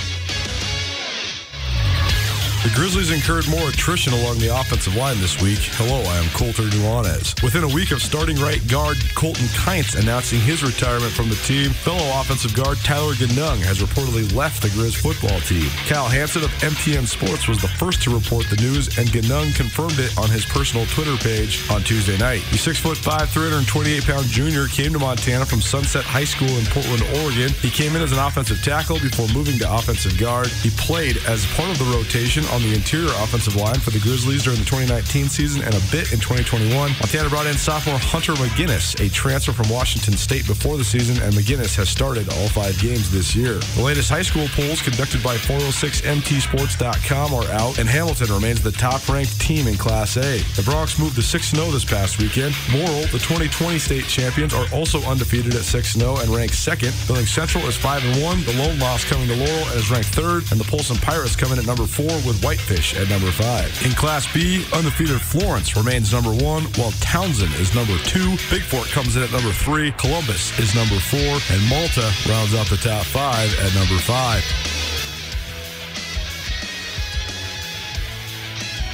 [2.61, 5.57] The Grizzlies incurred more attrition along the offensive line this week.
[5.81, 7.41] Hello, I am Colter Nuanez.
[7.41, 11.71] Within a week of starting right guard Colton Kynes announcing his retirement from the team,
[11.71, 15.65] fellow offensive guard Tyler Ganung has reportedly left the Grizz football team.
[15.89, 19.97] Cal Hansen of MTN Sports was the first to report the news, and Ganung confirmed
[19.97, 22.45] it on his personal Twitter page on Tuesday night.
[22.53, 27.49] The 6'5", 328-pound junior came to Montana from Sunset High School in Portland, Oregon.
[27.57, 30.53] He came in as an offensive tackle before moving to offensive guard.
[30.61, 34.43] He played as part of the rotation on the interior offensive line for the Grizzlies
[34.43, 36.71] during the 2019 season and a bit in 2021.
[36.71, 41.33] Montana brought in sophomore Hunter McGinnis, a transfer from Washington State before the season, and
[41.33, 43.59] McGinnis has started all five games this year.
[43.75, 49.39] The latest high school polls conducted by 406mtsports.com are out, and Hamilton remains the top-ranked
[49.39, 50.39] team in Class A.
[50.59, 52.53] The Broncs moved to 6-0 this past weekend.
[52.71, 56.93] Morrill, the 2020 state champions, are also undefeated at 6-0 and ranked second.
[57.07, 58.45] Billings Central is 5-1.
[58.45, 61.51] The lone loss coming to Laurel and is ranked third, and the Polson Pirates come
[61.53, 63.69] in at number four with Whitefish at number five.
[63.85, 68.31] In Class B, undefeated Florence remains number one, while Townsend is number two.
[68.49, 69.91] Bigfork comes in at number three.
[69.93, 74.43] Columbus is number four, and Malta rounds out the top five at number five.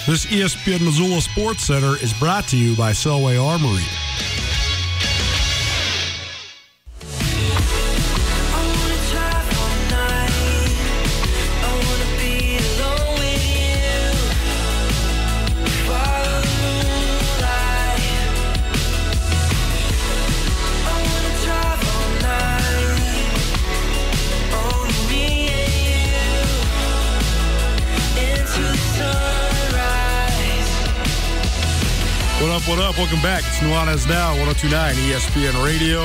[0.08, 3.84] This ESPN Missoula Sports Center is brought to you by Selway Armory.
[33.08, 33.44] Welcome back.
[33.48, 36.02] It's Nuanez Now, 1029 ESPN Radio,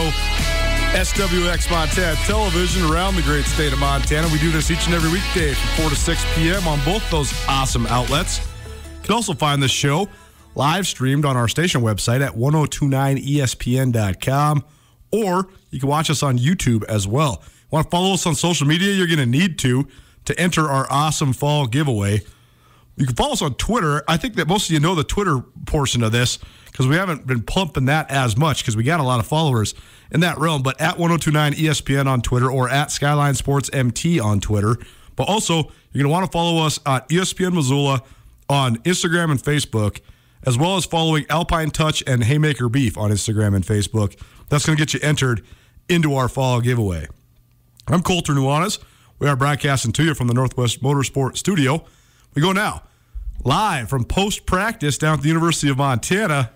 [0.95, 4.29] SWX Montana Television around the great state of Montana.
[4.29, 6.65] We do this each and every weekday from 4 to 6 p.m.
[6.69, 8.39] on both those awesome outlets.
[8.39, 8.45] You
[9.03, 10.09] can also find this show
[10.55, 14.65] live streamed on our station website at 1029ESPN.com,
[15.11, 17.43] or you can watch us on YouTube as well.
[17.73, 18.93] Want to follow us on social media?
[18.93, 19.89] You're going to need to
[20.27, 22.21] to enter our awesome fall giveaway.
[22.95, 24.05] You can follow us on Twitter.
[24.07, 26.39] I think that most of you know the Twitter portion of this
[26.73, 29.75] because we haven't been pumping that as much because we got a lot of followers
[30.11, 30.63] in that realm.
[30.63, 34.77] But at 1029 ESPN on Twitter or at Skyline Sports MT on Twitter.
[35.15, 35.55] But also,
[35.93, 38.03] you're going to want to follow us at ESPN Missoula
[38.49, 40.01] on Instagram and Facebook,
[40.45, 44.19] as well as following Alpine Touch and Haymaker Beef on Instagram and Facebook.
[44.49, 45.45] That's going to get you entered
[45.89, 47.07] into our fall giveaway.
[47.87, 48.79] I'm Colter Nuanez.
[49.19, 51.85] We are broadcasting to you from the Northwest Motorsport Studio.
[52.35, 52.83] We go now
[53.45, 56.51] live from post practice down at the University of Montana.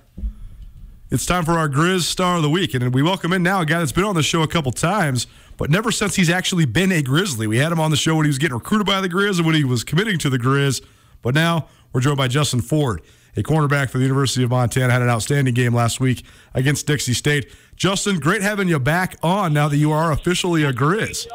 [1.16, 2.74] It's time for our Grizz Star of the Week.
[2.74, 5.26] And we welcome in now a guy that's been on the show a couple times,
[5.57, 7.46] but never since he's actually been a Grizzly.
[7.46, 9.46] We had him on the show when he was getting recruited by the Grizz and
[9.46, 10.85] when he was committing to the Grizz.
[11.22, 13.00] But now we're joined by Justin Ford,
[13.35, 14.92] a cornerback for the University of Montana.
[14.92, 17.50] Had an outstanding game last week against Dixie State.
[17.76, 21.26] Justin, great having you back on now that you are officially a Grizz.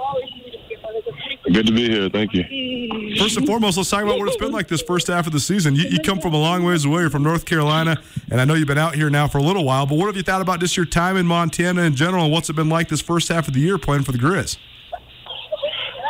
[1.51, 2.09] Good to be here.
[2.09, 3.17] Thank you.
[3.17, 5.39] First and foremost, let's talk about what it's been like this first half of the
[5.39, 5.75] season.
[5.75, 7.01] You, you, come from a long ways away.
[7.01, 9.65] You're from North Carolina, and I know you've been out here now for a little
[9.65, 9.85] while.
[9.85, 12.49] But what have you thought about just your time in Montana in general, and what's
[12.49, 14.57] it been like this first half of the year playing for the Grizz?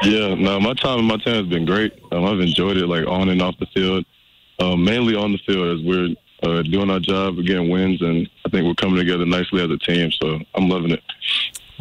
[0.03, 1.93] Yeah, no, my time in Montana has been great.
[2.11, 4.05] Um, I've enjoyed it, like on and off the field.
[4.59, 6.09] Um, mainly on the field as we're
[6.43, 9.69] uh, doing our job, we're getting wins, and I think we're coming together nicely as
[9.71, 10.11] a team.
[10.11, 11.01] So I'm loving it.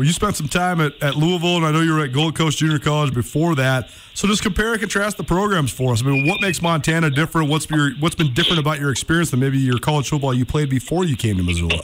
[0.01, 2.35] Well, you spent some time at, at Louisville, and I know you were at Gold
[2.35, 3.91] Coast Junior College before that.
[4.15, 6.03] So just compare and contrast the programs for us.
[6.03, 7.51] I mean, what makes Montana different?
[7.51, 10.71] What's your what's been different about your experience than maybe your college football you played
[10.71, 11.83] before you came to Missoula?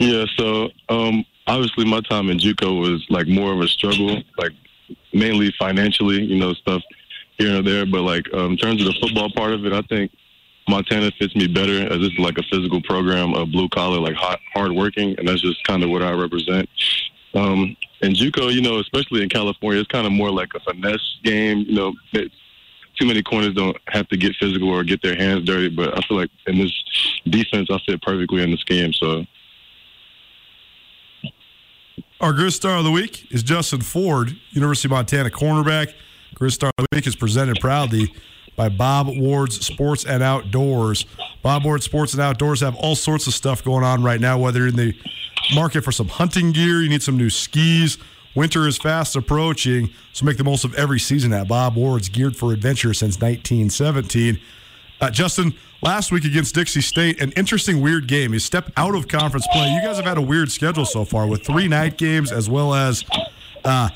[0.00, 4.50] Yeah, so um, obviously my time in JUCO was like more of a struggle, like
[5.12, 6.82] mainly financially, you know, stuff
[7.38, 7.86] here and there.
[7.86, 10.10] But like um, in terms of the football part of it, I think
[10.70, 14.40] Montana fits me better as it's like a physical program, a blue collar, like hot,
[14.54, 16.68] hard working, and that's just kind of what I represent.
[17.34, 21.18] Um, and JUCO, you know, especially in California, it's kind of more like a finesse
[21.22, 21.64] game.
[21.68, 22.34] You know, it's,
[22.98, 26.06] too many corners don't have to get physical or get their hands dirty, but I
[26.06, 26.72] feel like in this
[27.24, 28.92] defense, I fit perfectly in this game.
[28.92, 29.24] So.
[32.20, 35.94] Our Grizz Star of the Week is Justin Ford, University of Montana cornerback.
[36.34, 38.14] Grizz Star of the Week is presented proudly
[38.56, 41.06] by Bob Ward's Sports and Outdoors.
[41.42, 44.60] Bob Ward's Sports and Outdoors have all sorts of stuff going on right now, whether
[44.60, 44.94] you're in the
[45.54, 47.98] market for some hunting gear, you need some new skis.
[48.34, 52.36] Winter is fast approaching, so make the most of every season at Bob Ward's, geared
[52.36, 54.38] for adventure since 1917.
[55.00, 58.32] Uh, Justin, last week against Dixie State, an interesting, weird game.
[58.32, 59.68] You step out of conference play.
[59.72, 62.74] You guys have had a weird schedule so far with three night games as well
[62.74, 63.04] as
[63.64, 63.88] uh,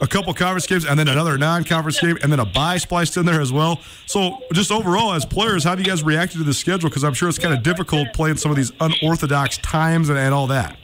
[0.00, 3.26] a couple conference games and then another non-conference game and then a bye spliced in
[3.26, 3.80] there as well.
[4.06, 6.88] So just overall as players, how have you guys reacted to the schedule?
[6.88, 10.34] Because I'm sure it's kind of difficult playing some of these unorthodox times and, and
[10.34, 10.76] all that.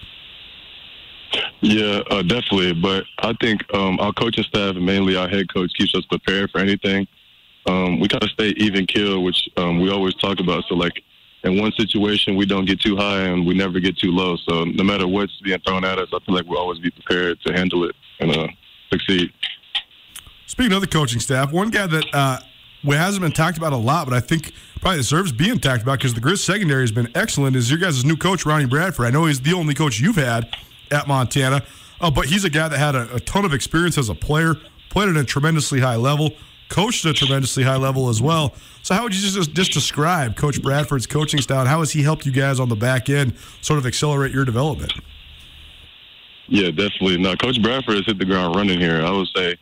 [1.60, 2.74] Yeah, uh, definitely.
[2.74, 6.50] But I think um, our coaching staff and mainly our head coach keeps us prepared
[6.50, 7.06] for anything.
[7.66, 10.64] Um, we kind of stay even kill, which um, we always talk about.
[10.68, 11.02] So like
[11.42, 14.36] in one situation, we don't get too high and we never get too low.
[14.48, 17.40] So no matter what's being thrown at us, I feel like we'll always be prepared
[17.42, 18.48] to handle it and uh,
[18.90, 19.32] succeed.
[20.46, 22.38] Speaking of the coaching staff, one guy that uh,
[22.84, 26.14] hasn't been talked about a lot, but I think probably deserves being talked about because
[26.14, 27.56] the Grizz secondary has been excellent.
[27.56, 29.06] Is your guys' new coach Ronnie Bradford?
[29.06, 30.48] I know he's the only coach you've had
[30.90, 31.62] at Montana,
[32.00, 34.54] uh, but he's a guy that had a, a, ton of experience as a player,
[34.88, 36.30] played at a tremendously high level,
[36.68, 38.54] coached at a tremendously high level as well.
[38.82, 41.60] So how would you just just describe Coach Bradford's coaching style?
[41.60, 44.44] And how has he helped you guys on the back end sort of accelerate your
[44.44, 44.92] development?
[46.48, 47.18] Yeah, definitely.
[47.18, 49.02] No, Coach Bradford has hit the ground running here.
[49.02, 49.56] I would say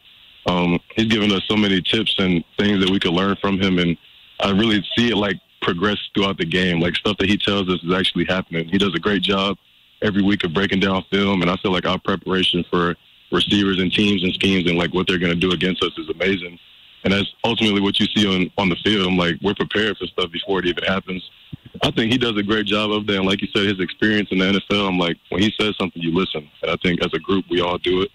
[0.47, 3.79] um, he's given us so many tips and things that we could learn from him,
[3.79, 3.97] and
[4.41, 6.81] I really see it like progress throughout the game.
[6.81, 8.69] Like stuff that he tells us is actually happening.
[8.69, 9.57] He does a great job
[10.03, 12.95] every week of breaking down film, and I feel like our preparation for
[13.33, 16.09] receivers and teams and schemes and like what they're going to do against us is
[16.11, 16.59] amazing.
[17.05, 19.07] And that's ultimately what you see on on the field.
[19.07, 21.23] I'm Like we're prepared for stuff before it even happens.
[21.83, 23.17] I think he does a great job of that.
[23.17, 26.01] And like you said, his experience in the NFL, I'm like, when he says something,
[26.01, 26.49] you listen.
[26.63, 28.11] And I think as a group, we all do it.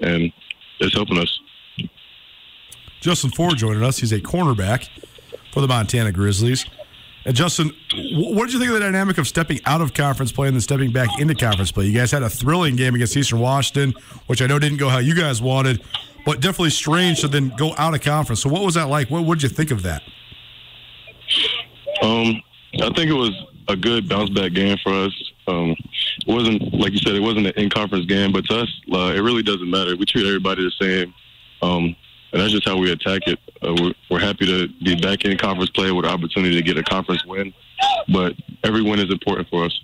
[0.00, 0.32] And
[0.80, 1.40] it's helping us.
[3.00, 3.98] Justin Ford joining us.
[3.98, 4.88] He's a cornerback
[5.52, 6.66] for the Montana Grizzlies.
[7.26, 7.72] And Justin,
[8.12, 10.60] what did you think of the dynamic of stepping out of conference play and then
[10.60, 11.86] stepping back into conference play?
[11.86, 13.94] You guys had a thrilling game against Eastern Washington,
[14.26, 15.82] which I know didn't go how you guys wanted,
[16.26, 18.42] but definitely strange to then go out of conference.
[18.42, 19.10] So, what was that like?
[19.10, 20.02] What did you think of that?
[22.02, 22.42] Um,
[22.74, 23.32] I think it was
[23.68, 25.32] a good bounce back game for us.
[25.46, 28.80] Um, it wasn't like you said, it wasn't an in conference game, but to us,
[28.92, 29.96] uh, it really doesn't matter.
[29.96, 31.14] We treat everybody the same,
[31.62, 31.96] um,
[32.34, 33.38] and that's just how we attack it.
[33.62, 36.82] Uh, we're, we're happy to be back in conference play with opportunity to get a
[36.82, 37.54] conference win,
[38.12, 39.80] but every win is important for us.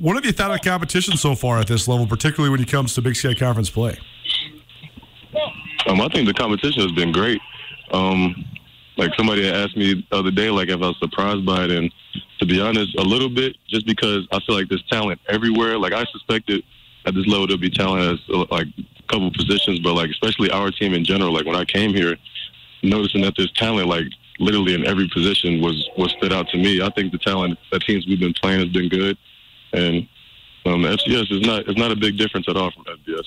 [0.00, 2.94] What have you thought of competition so far at this level, particularly when it comes
[2.96, 3.96] to Big Sky Conference play?
[5.86, 7.40] Um, I think the competition has been great.
[7.92, 8.44] Um,
[8.96, 11.94] like somebody asked me the other day, like if I was surprised by it, and
[12.40, 15.78] to be honest, a little bit, just because I feel like there's talent everywhere.
[15.78, 16.64] Like I suspected
[17.06, 18.66] at this level there'd be talent uh, like
[19.08, 21.32] couple positions, but like especially our team in general.
[21.32, 22.16] Like when I came here,
[22.82, 24.06] noticing that there's talent like
[24.38, 26.80] literally in every position was what stood out to me.
[26.82, 29.18] I think the talent that teams we've been playing has been good,
[29.72, 30.08] and
[30.66, 33.24] um, FCS is not it's not a big difference at all from FBS.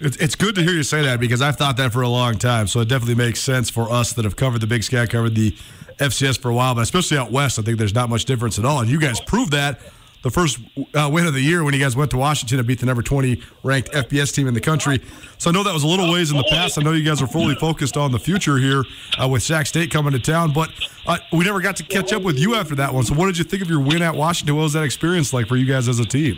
[0.00, 2.36] It's, it's good to hear you say that because I've thought that for a long
[2.36, 2.66] time.
[2.66, 5.52] So it definitely makes sense for us that have covered the Big Sky, covered the
[5.98, 8.64] FCS for a while, but especially out west, I think there's not much difference at
[8.64, 8.80] all.
[8.80, 9.80] And you guys proved that
[10.22, 10.58] the first
[10.94, 13.02] uh, win of the year when you guys went to Washington and beat the number
[13.02, 15.00] 20 ranked FBS team in the country.
[15.38, 16.78] So I know that was a little ways in the past.
[16.78, 18.84] I know you guys are fully focused on the future here
[19.20, 20.70] uh, with Sac State coming to town, but
[21.06, 23.04] uh, we never got to catch up with you after that one.
[23.04, 24.56] So what did you think of your win at Washington?
[24.56, 26.36] What was that experience like for you guys as a team?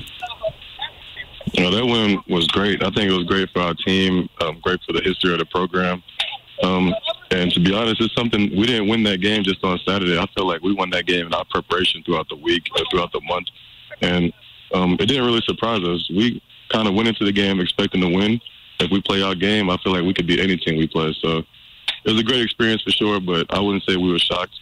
[1.53, 2.83] You know, that win was great.
[2.83, 5.47] I think it was great for our team, um, great for the history of the
[5.47, 6.03] program.
[6.63, 6.95] Um,
[7.31, 10.19] and to be honest, it's something we didn't win that game just on Saturday.
[10.19, 13.13] I feel like we won that game in our preparation throughout the week, uh, throughout
[13.13, 13.49] the month,
[14.01, 14.33] and
[14.73, 16.09] um, it didn't really surprise us.
[16.11, 18.41] We kind of went into the game expecting to win.
[18.81, 21.15] If we play our game, I feel like we could beat any team we play.
[21.21, 21.45] So
[22.05, 24.55] it was a great experience for sure, but I wouldn't say we were shocked.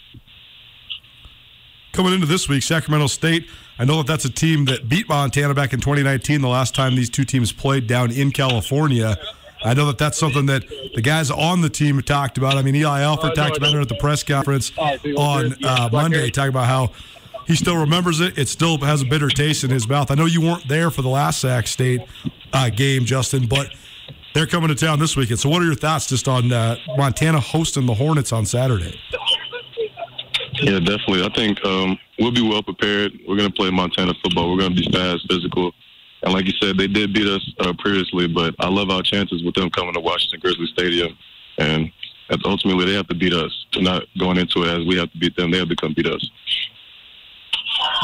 [1.92, 3.46] Coming into this week, Sacramento State.
[3.78, 6.94] I know that that's a team that beat Montana back in 2019, the last time
[6.94, 9.16] these two teams played down in California.
[9.64, 10.64] I know that that's something that
[10.94, 12.56] the guys on the team talked about.
[12.56, 16.50] I mean, Eli Alford talked about it at the press conference on uh, Monday, talking
[16.50, 16.92] about how
[17.46, 18.38] he still remembers it.
[18.38, 20.10] It still has a bitter taste in his mouth.
[20.10, 22.00] I know you weren't there for the last Sac State
[22.52, 23.68] uh, game, Justin, but
[24.34, 25.40] they're coming to town this weekend.
[25.40, 28.98] So, what are your thoughts just on uh, Montana hosting the Hornets on Saturday?
[30.54, 31.24] Yeah, definitely.
[31.24, 33.12] I think um, we'll be well prepared.
[33.26, 34.50] We're going to play Montana football.
[34.50, 35.72] We're going to be fast, physical.
[36.22, 39.42] And like you said, they did beat us uh, previously, but I love our chances
[39.42, 41.18] with them coming to Washington Grizzly Stadium.
[41.58, 41.90] And
[42.44, 43.50] ultimately, they have to beat us.
[43.76, 45.50] Not going into it as we have to beat them.
[45.50, 46.30] They have to come beat us.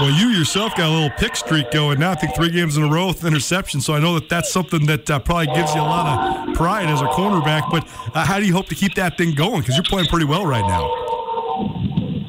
[0.01, 2.13] Well, you yourself got a little pick streak going now.
[2.13, 3.81] I think three games in a row with interception.
[3.81, 6.87] So I know that that's something that uh, probably gives you a lot of pride
[6.89, 7.69] as a cornerback.
[7.71, 9.61] But uh, how do you hope to keep that thing going?
[9.61, 10.87] Because you're playing pretty well right now.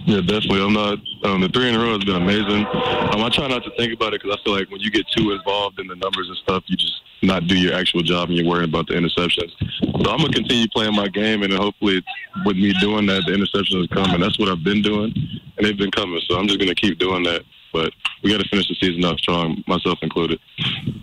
[0.10, 0.64] Yeah, definitely.
[0.64, 0.98] I'm not.
[1.24, 2.66] Um, the three in a row has been amazing.
[2.66, 5.06] Um, I try not to think about it because I feel like when you get
[5.16, 8.38] too involved in the numbers and stuff, you just not do your actual job and
[8.38, 9.52] you're worrying about the interceptions.
[9.82, 12.04] So I'm gonna continue playing my game, and hopefully,
[12.46, 15.14] with me doing that, the interceptions come, and that's what I've been doing,
[15.58, 16.22] and they've been coming.
[16.28, 17.44] So I'm just gonna keep doing that.
[17.72, 17.94] But
[18.24, 20.40] we got to finish the season off strong, myself included.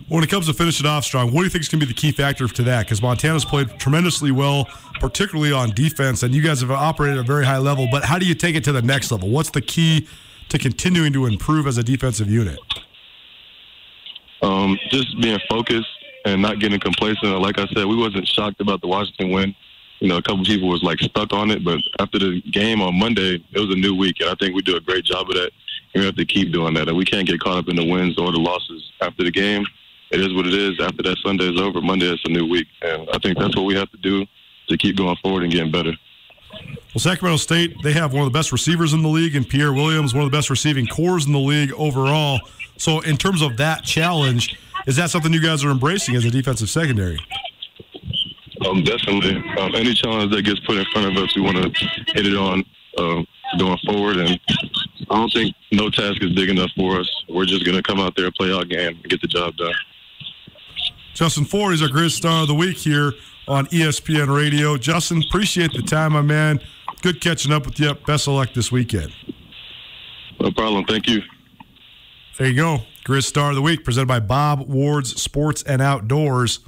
[0.09, 1.93] When it comes to finishing off strong, what do you think is going to be
[1.93, 2.85] the key factor to that?
[2.85, 4.67] Because Montana's played tremendously well,
[4.99, 7.87] particularly on defense, and you guys have operated at a very high level.
[7.89, 9.29] But how do you take it to the next level?
[9.29, 10.07] What's the key
[10.49, 12.59] to continuing to improve as a defensive unit?
[14.41, 15.87] Um, just being focused
[16.27, 17.39] and not getting complacent.
[17.39, 19.55] Like I said, we wasn't shocked about the Washington win.
[19.99, 22.99] You know, a couple people was like stuck on it, but after the game on
[22.99, 25.35] Monday, it was a new week, and I think we do a great job of
[25.35, 25.51] that.
[25.95, 28.19] We have to keep doing that, and we can't get caught up in the wins
[28.19, 29.65] or the losses after the game.
[30.11, 30.79] It is what it is.
[30.79, 33.65] After that Sunday is over, Monday is a new week, and I think that's what
[33.65, 34.25] we have to do
[34.69, 35.93] to keep going forward and getting better.
[36.93, 39.73] Well, Sacramento State, they have one of the best receivers in the league, and Pierre
[39.73, 42.39] Williams, one of the best receiving corps in the league overall.
[42.77, 46.31] So, in terms of that challenge, is that something you guys are embracing as a
[46.31, 47.19] defensive secondary?
[48.65, 49.35] Um, definitely.
[49.59, 52.35] Um, any challenge that gets put in front of us, we want to hit it
[52.35, 52.63] on
[52.97, 53.21] uh,
[53.59, 54.17] going forward.
[54.17, 54.39] And
[55.09, 57.09] I don't think no task is big enough for us.
[57.29, 59.55] We're just going to come out there, and play our game, and get the job
[59.57, 59.73] done.
[61.13, 63.13] Justin Ford is our Grizz Star of the Week here
[63.47, 64.77] on ESPN Radio.
[64.77, 66.59] Justin, appreciate the time, my man.
[67.01, 67.93] Good catching up with you.
[67.93, 69.13] Best of luck this weekend.
[70.39, 70.85] No problem.
[70.85, 71.21] Thank you.
[72.37, 72.81] There you go.
[73.07, 76.59] Grizz Star of the Week presented by Bob Ward's Sports and Outdoors.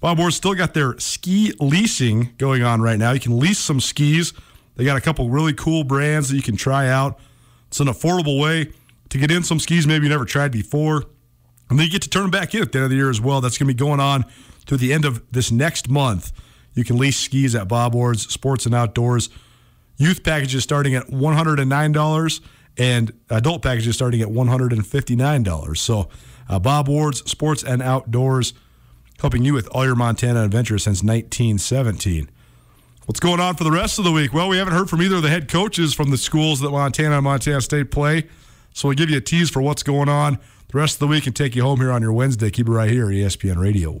[0.00, 3.10] Bob Ward's still got their ski leasing going on right now.
[3.12, 4.32] You can lease some skis.
[4.76, 7.18] They got a couple really cool brands that you can try out.
[7.68, 8.72] It's an affordable way
[9.10, 11.04] to get in some skis maybe you never tried before.
[11.68, 13.10] And then you get to turn them back in at the end of the year
[13.10, 13.42] as well.
[13.42, 14.24] That's going to be going on
[14.64, 16.32] through the end of this next month.
[16.72, 19.28] You can lease skis at Bob Ward's Sports and Outdoors.
[19.98, 22.40] Youth packages starting at $109
[22.80, 25.76] and adult packages starting at $159.
[25.76, 26.08] So,
[26.48, 28.54] uh, Bob Ward's Sports and Outdoors
[29.20, 32.30] helping you with all your Montana adventures since 1917.
[33.04, 34.32] What's going on for the rest of the week?
[34.32, 37.16] Well, we haven't heard from either of the head coaches from the schools that Montana
[37.16, 38.26] and Montana State play.
[38.72, 41.26] So we'll give you a tease for what's going on the rest of the week
[41.26, 42.50] and take you home here on your Wednesday.
[42.50, 44.00] Keep it right here, ESPN Radio.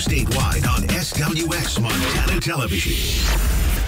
[0.00, 3.79] Statewide on SWX Montana Television.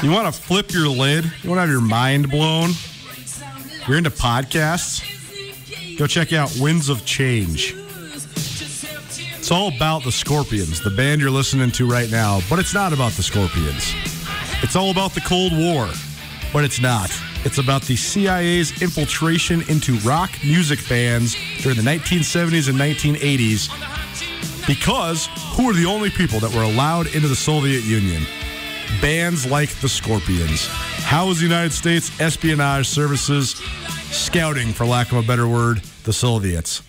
[0.00, 1.24] You want to flip your lid?
[1.42, 2.70] You want to have your mind blown?
[3.88, 5.02] You're into podcasts?
[5.98, 7.74] Go check out Winds of Change.
[9.36, 12.92] It's all about the Scorpions, the band you're listening to right now, but it's not
[12.92, 13.92] about the Scorpions.
[14.62, 15.88] It's all about the Cold War,
[16.52, 17.10] but it's not.
[17.44, 23.68] It's about the CIA's infiltration into rock music bands during the 1970s and 1980s
[24.68, 28.22] because who were the only people that were allowed into the Soviet Union?
[29.00, 30.66] Bands like the Scorpions.
[30.66, 33.50] How was the United States espionage services
[34.10, 36.82] scouting, for lack of a better word, the Soviets?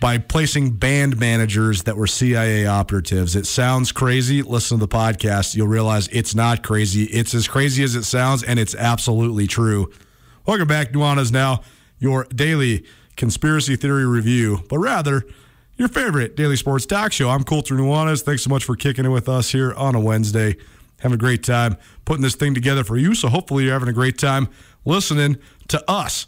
[0.00, 3.36] By placing band managers that were CIA operatives.
[3.36, 4.42] It sounds crazy.
[4.42, 5.54] Listen to the podcast.
[5.54, 7.04] You'll realize it's not crazy.
[7.04, 9.92] It's as crazy as it sounds, and it's absolutely true.
[10.46, 11.60] Welcome back, Nuanez Now,
[11.98, 15.24] your daily conspiracy theory review, but rather
[15.76, 17.28] your favorite daily sports talk show.
[17.28, 18.22] I'm Colter Nuanez.
[18.22, 20.56] Thanks so much for kicking it with us here on a Wednesday.
[20.98, 23.14] Having a great time putting this thing together for you.
[23.14, 24.48] So hopefully you're having a great time
[24.84, 25.38] listening
[25.68, 26.26] to us.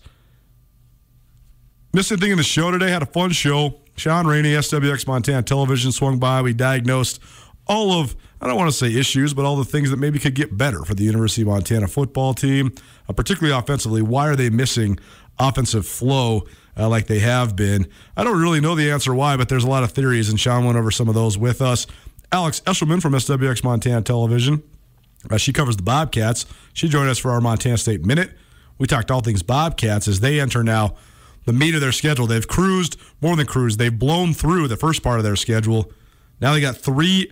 [1.92, 2.90] Missed anything in the show today?
[2.90, 3.80] Had a fun show.
[3.96, 6.40] Sean Rainey, SWX Montana Television, swung by.
[6.40, 7.20] We diagnosed
[7.66, 10.34] all of, I don't want to say issues, but all the things that maybe could
[10.34, 12.72] get better for the University of Montana football team,
[13.08, 14.02] uh, particularly offensively.
[14.02, 14.98] Why are they missing
[15.38, 16.46] offensive flow
[16.76, 17.86] uh, like they have been?
[18.16, 20.64] I don't really know the answer why, but there's a lot of theories, and Sean
[20.64, 21.86] went over some of those with us.
[22.32, 24.62] Alex Eshelman from SWX Montana Television.
[25.30, 26.46] Uh, she covers the Bobcats.
[26.72, 28.32] She joined us for our Montana State Minute.
[28.78, 30.94] We talked all things Bobcats as they enter now
[31.44, 32.26] the meat of their schedule.
[32.26, 35.92] They've cruised, more than cruised, they've blown through the first part of their schedule.
[36.40, 37.30] Now they got three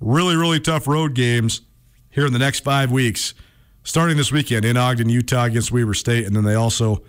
[0.00, 1.62] really, really tough road games
[2.10, 3.34] here in the next five weeks,
[3.82, 6.26] starting this weekend in Ogden, Utah against Weber State.
[6.26, 7.02] And then they also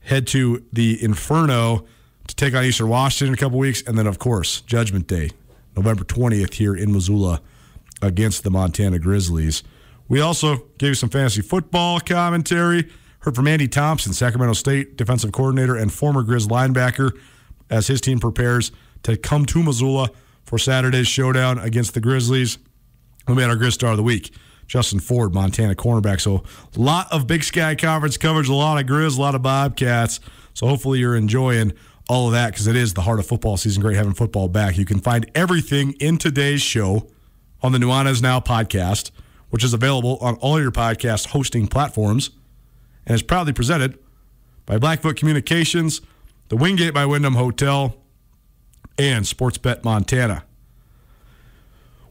[0.00, 1.84] head to the Inferno
[2.26, 3.82] to take on Eastern Washington in a couple weeks.
[3.86, 5.30] And then, of course, Judgment Day,
[5.76, 7.40] November 20th here in Missoula
[8.02, 9.62] against the Montana Grizzlies.
[10.08, 12.90] We also gave you some fantasy football commentary.
[13.20, 17.12] Heard from Andy Thompson, Sacramento State defensive coordinator and former Grizz linebacker,
[17.68, 18.72] as his team prepares
[19.04, 20.10] to come to Missoula
[20.44, 22.58] for Saturday's showdown against the Grizzlies.
[23.28, 24.34] We had our Grizz Star of the Week,
[24.66, 26.20] Justin Ford, Montana cornerback.
[26.20, 26.42] So
[26.76, 30.18] a lot of Big Sky Conference coverage, a lot of Grizz, a lot of Bobcats.
[30.54, 31.72] So hopefully you're enjoying
[32.10, 33.80] all of that because it is the heart of football season.
[33.80, 34.76] Great having football back.
[34.76, 37.08] You can find everything in today's show
[37.62, 39.12] on the Nuanez Now podcast,
[39.50, 42.30] which is available on all your podcast hosting platforms
[43.06, 43.96] and is proudly presented
[44.66, 46.00] by Blackfoot Communications,
[46.48, 47.96] the Wingate by Wyndham Hotel,
[48.98, 50.42] and Sportsbet Montana.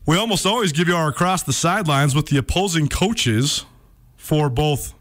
[0.05, 3.65] We almost always give you our across the sidelines with the opposing coaches
[4.15, 4.93] for both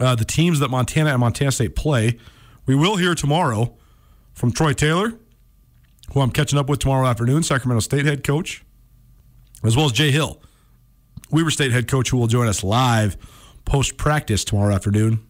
[0.00, 2.18] uh, the teams that Montana and Montana State play.
[2.66, 3.76] We will hear tomorrow
[4.34, 5.14] from Troy Taylor,
[6.12, 8.64] who I'm catching up with tomorrow afternoon, Sacramento State head coach,
[9.62, 10.40] as well as Jay Hill,
[11.30, 13.16] Weber State head coach, who will join us live
[13.64, 15.20] post practice tomorrow afternoon.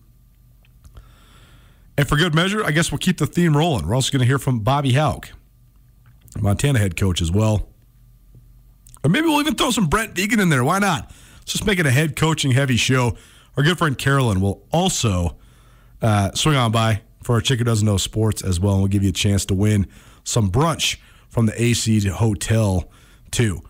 [1.96, 3.86] And for good measure, I guess we'll keep the theme rolling.
[3.86, 5.30] We're also going to hear from Bobby Hauck,
[6.40, 7.68] Montana head coach as well.
[9.04, 10.64] Or maybe we'll even throw some Brent Vigen in there.
[10.64, 11.12] Why not?
[11.38, 13.16] Let's just make it a head coaching heavy show.
[13.56, 15.36] Our good friend Carolyn will also
[16.02, 18.74] uh, swing on by for our Chicken Doesn't Know Sports as well.
[18.74, 19.88] And we'll give you a chance to win
[20.22, 20.98] some brunch
[21.28, 22.88] from the AC Hotel,
[23.30, 23.62] too.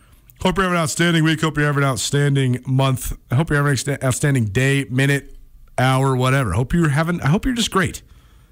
[0.42, 1.40] Hope you're having an outstanding week.
[1.40, 3.16] Hope you're having an outstanding month.
[3.30, 5.36] I hope you're having an outstanding day, minute,
[5.78, 6.52] hour, whatever.
[6.52, 7.20] Hope you're having.
[7.22, 8.02] I hope you're just great.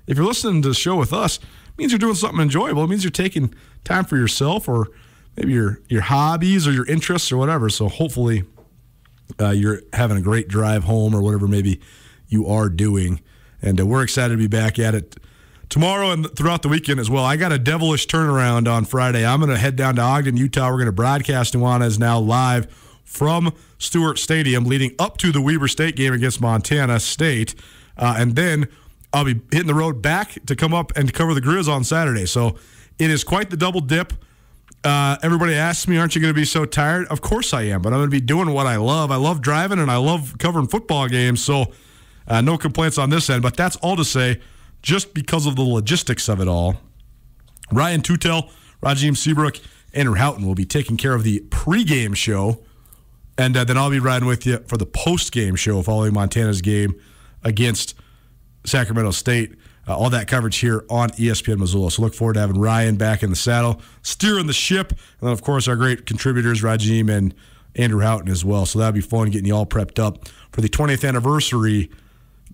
[0.07, 2.85] If you're listening to the show with us, it means you're doing something enjoyable.
[2.85, 4.89] It means you're taking time for yourself, or
[5.37, 7.69] maybe your your hobbies or your interests or whatever.
[7.69, 8.45] So hopefully
[9.41, 11.81] uh, you're having a great drive home or whatever maybe
[12.29, 13.21] you are doing.
[13.63, 15.17] And uh, we're excited to be back at it
[15.69, 17.25] tomorrow and throughout the weekend as well.
[17.25, 19.25] I got a devilish turnaround on Friday.
[19.25, 20.69] I'm going to head down to Ogden, Utah.
[20.69, 22.71] We're going to broadcast Nuanez now live
[23.05, 27.55] from Stewart Stadium leading up to the Weber State game against Montana State.
[27.97, 28.69] Uh, and then
[29.13, 32.27] I'll be hitting the road back to come up and cover the Grizz on Saturday.
[32.27, 32.57] So
[32.99, 34.13] it is quite the double dip.
[34.85, 37.07] Uh, everybody asks me, aren't you going to be so tired?
[37.09, 39.11] Of course I am, but I'm going to be doing what I love.
[39.11, 41.43] I love driving and I love covering football games.
[41.43, 41.73] So
[42.27, 43.43] uh, no complaints on this end.
[43.43, 44.41] But that's all to say,
[44.83, 46.77] just because of the logistics of it all,
[47.71, 48.51] Ryan Tutel,
[48.83, 49.59] Rajim Seabrook,
[49.95, 52.63] Andrew Houghton will be taking care of the pregame show.
[53.39, 56.95] And uh, then I'll be riding with you for the post-game show following Montana's game
[57.43, 57.95] against
[58.65, 59.55] Sacramento State.
[59.89, 61.91] Uh, all that coverage here on ESPN Missoula.
[61.91, 65.31] So look forward to having Ryan back in the saddle, steering the ship, and then
[65.31, 67.35] of course our great contributors Rajim and
[67.75, 68.65] Andrew Houghton as well.
[68.65, 71.91] So that'll be fun getting you all prepped up for the 20th anniversary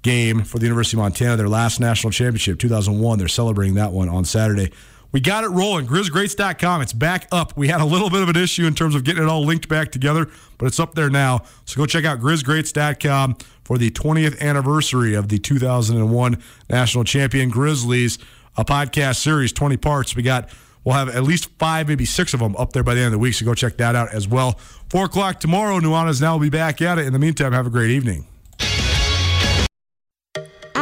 [0.02, 3.18] game for the University of Montana, their last national championship, 2001.
[3.18, 4.72] They're celebrating that one on Saturday.
[5.10, 5.86] We got it rolling.
[5.86, 6.82] GrizzGreats.com.
[6.82, 7.56] It's back up.
[7.56, 9.68] We had a little bit of an issue in terms of getting it all linked
[9.68, 10.28] back together,
[10.58, 11.44] but it's up there now.
[11.64, 18.18] So go check out GrizzGreats.com for the 20th anniversary of the 2001 national champion Grizzlies,
[18.56, 20.14] a podcast series, 20 parts.
[20.14, 20.50] We got,
[20.84, 23.12] we'll have at least five, maybe six of them up there by the end of
[23.12, 23.32] the week.
[23.32, 24.52] So go check that out as well.
[24.90, 25.80] Four o'clock tomorrow.
[25.80, 27.06] Nuanez now will be back at it.
[27.06, 28.26] In the meantime, have a great evening.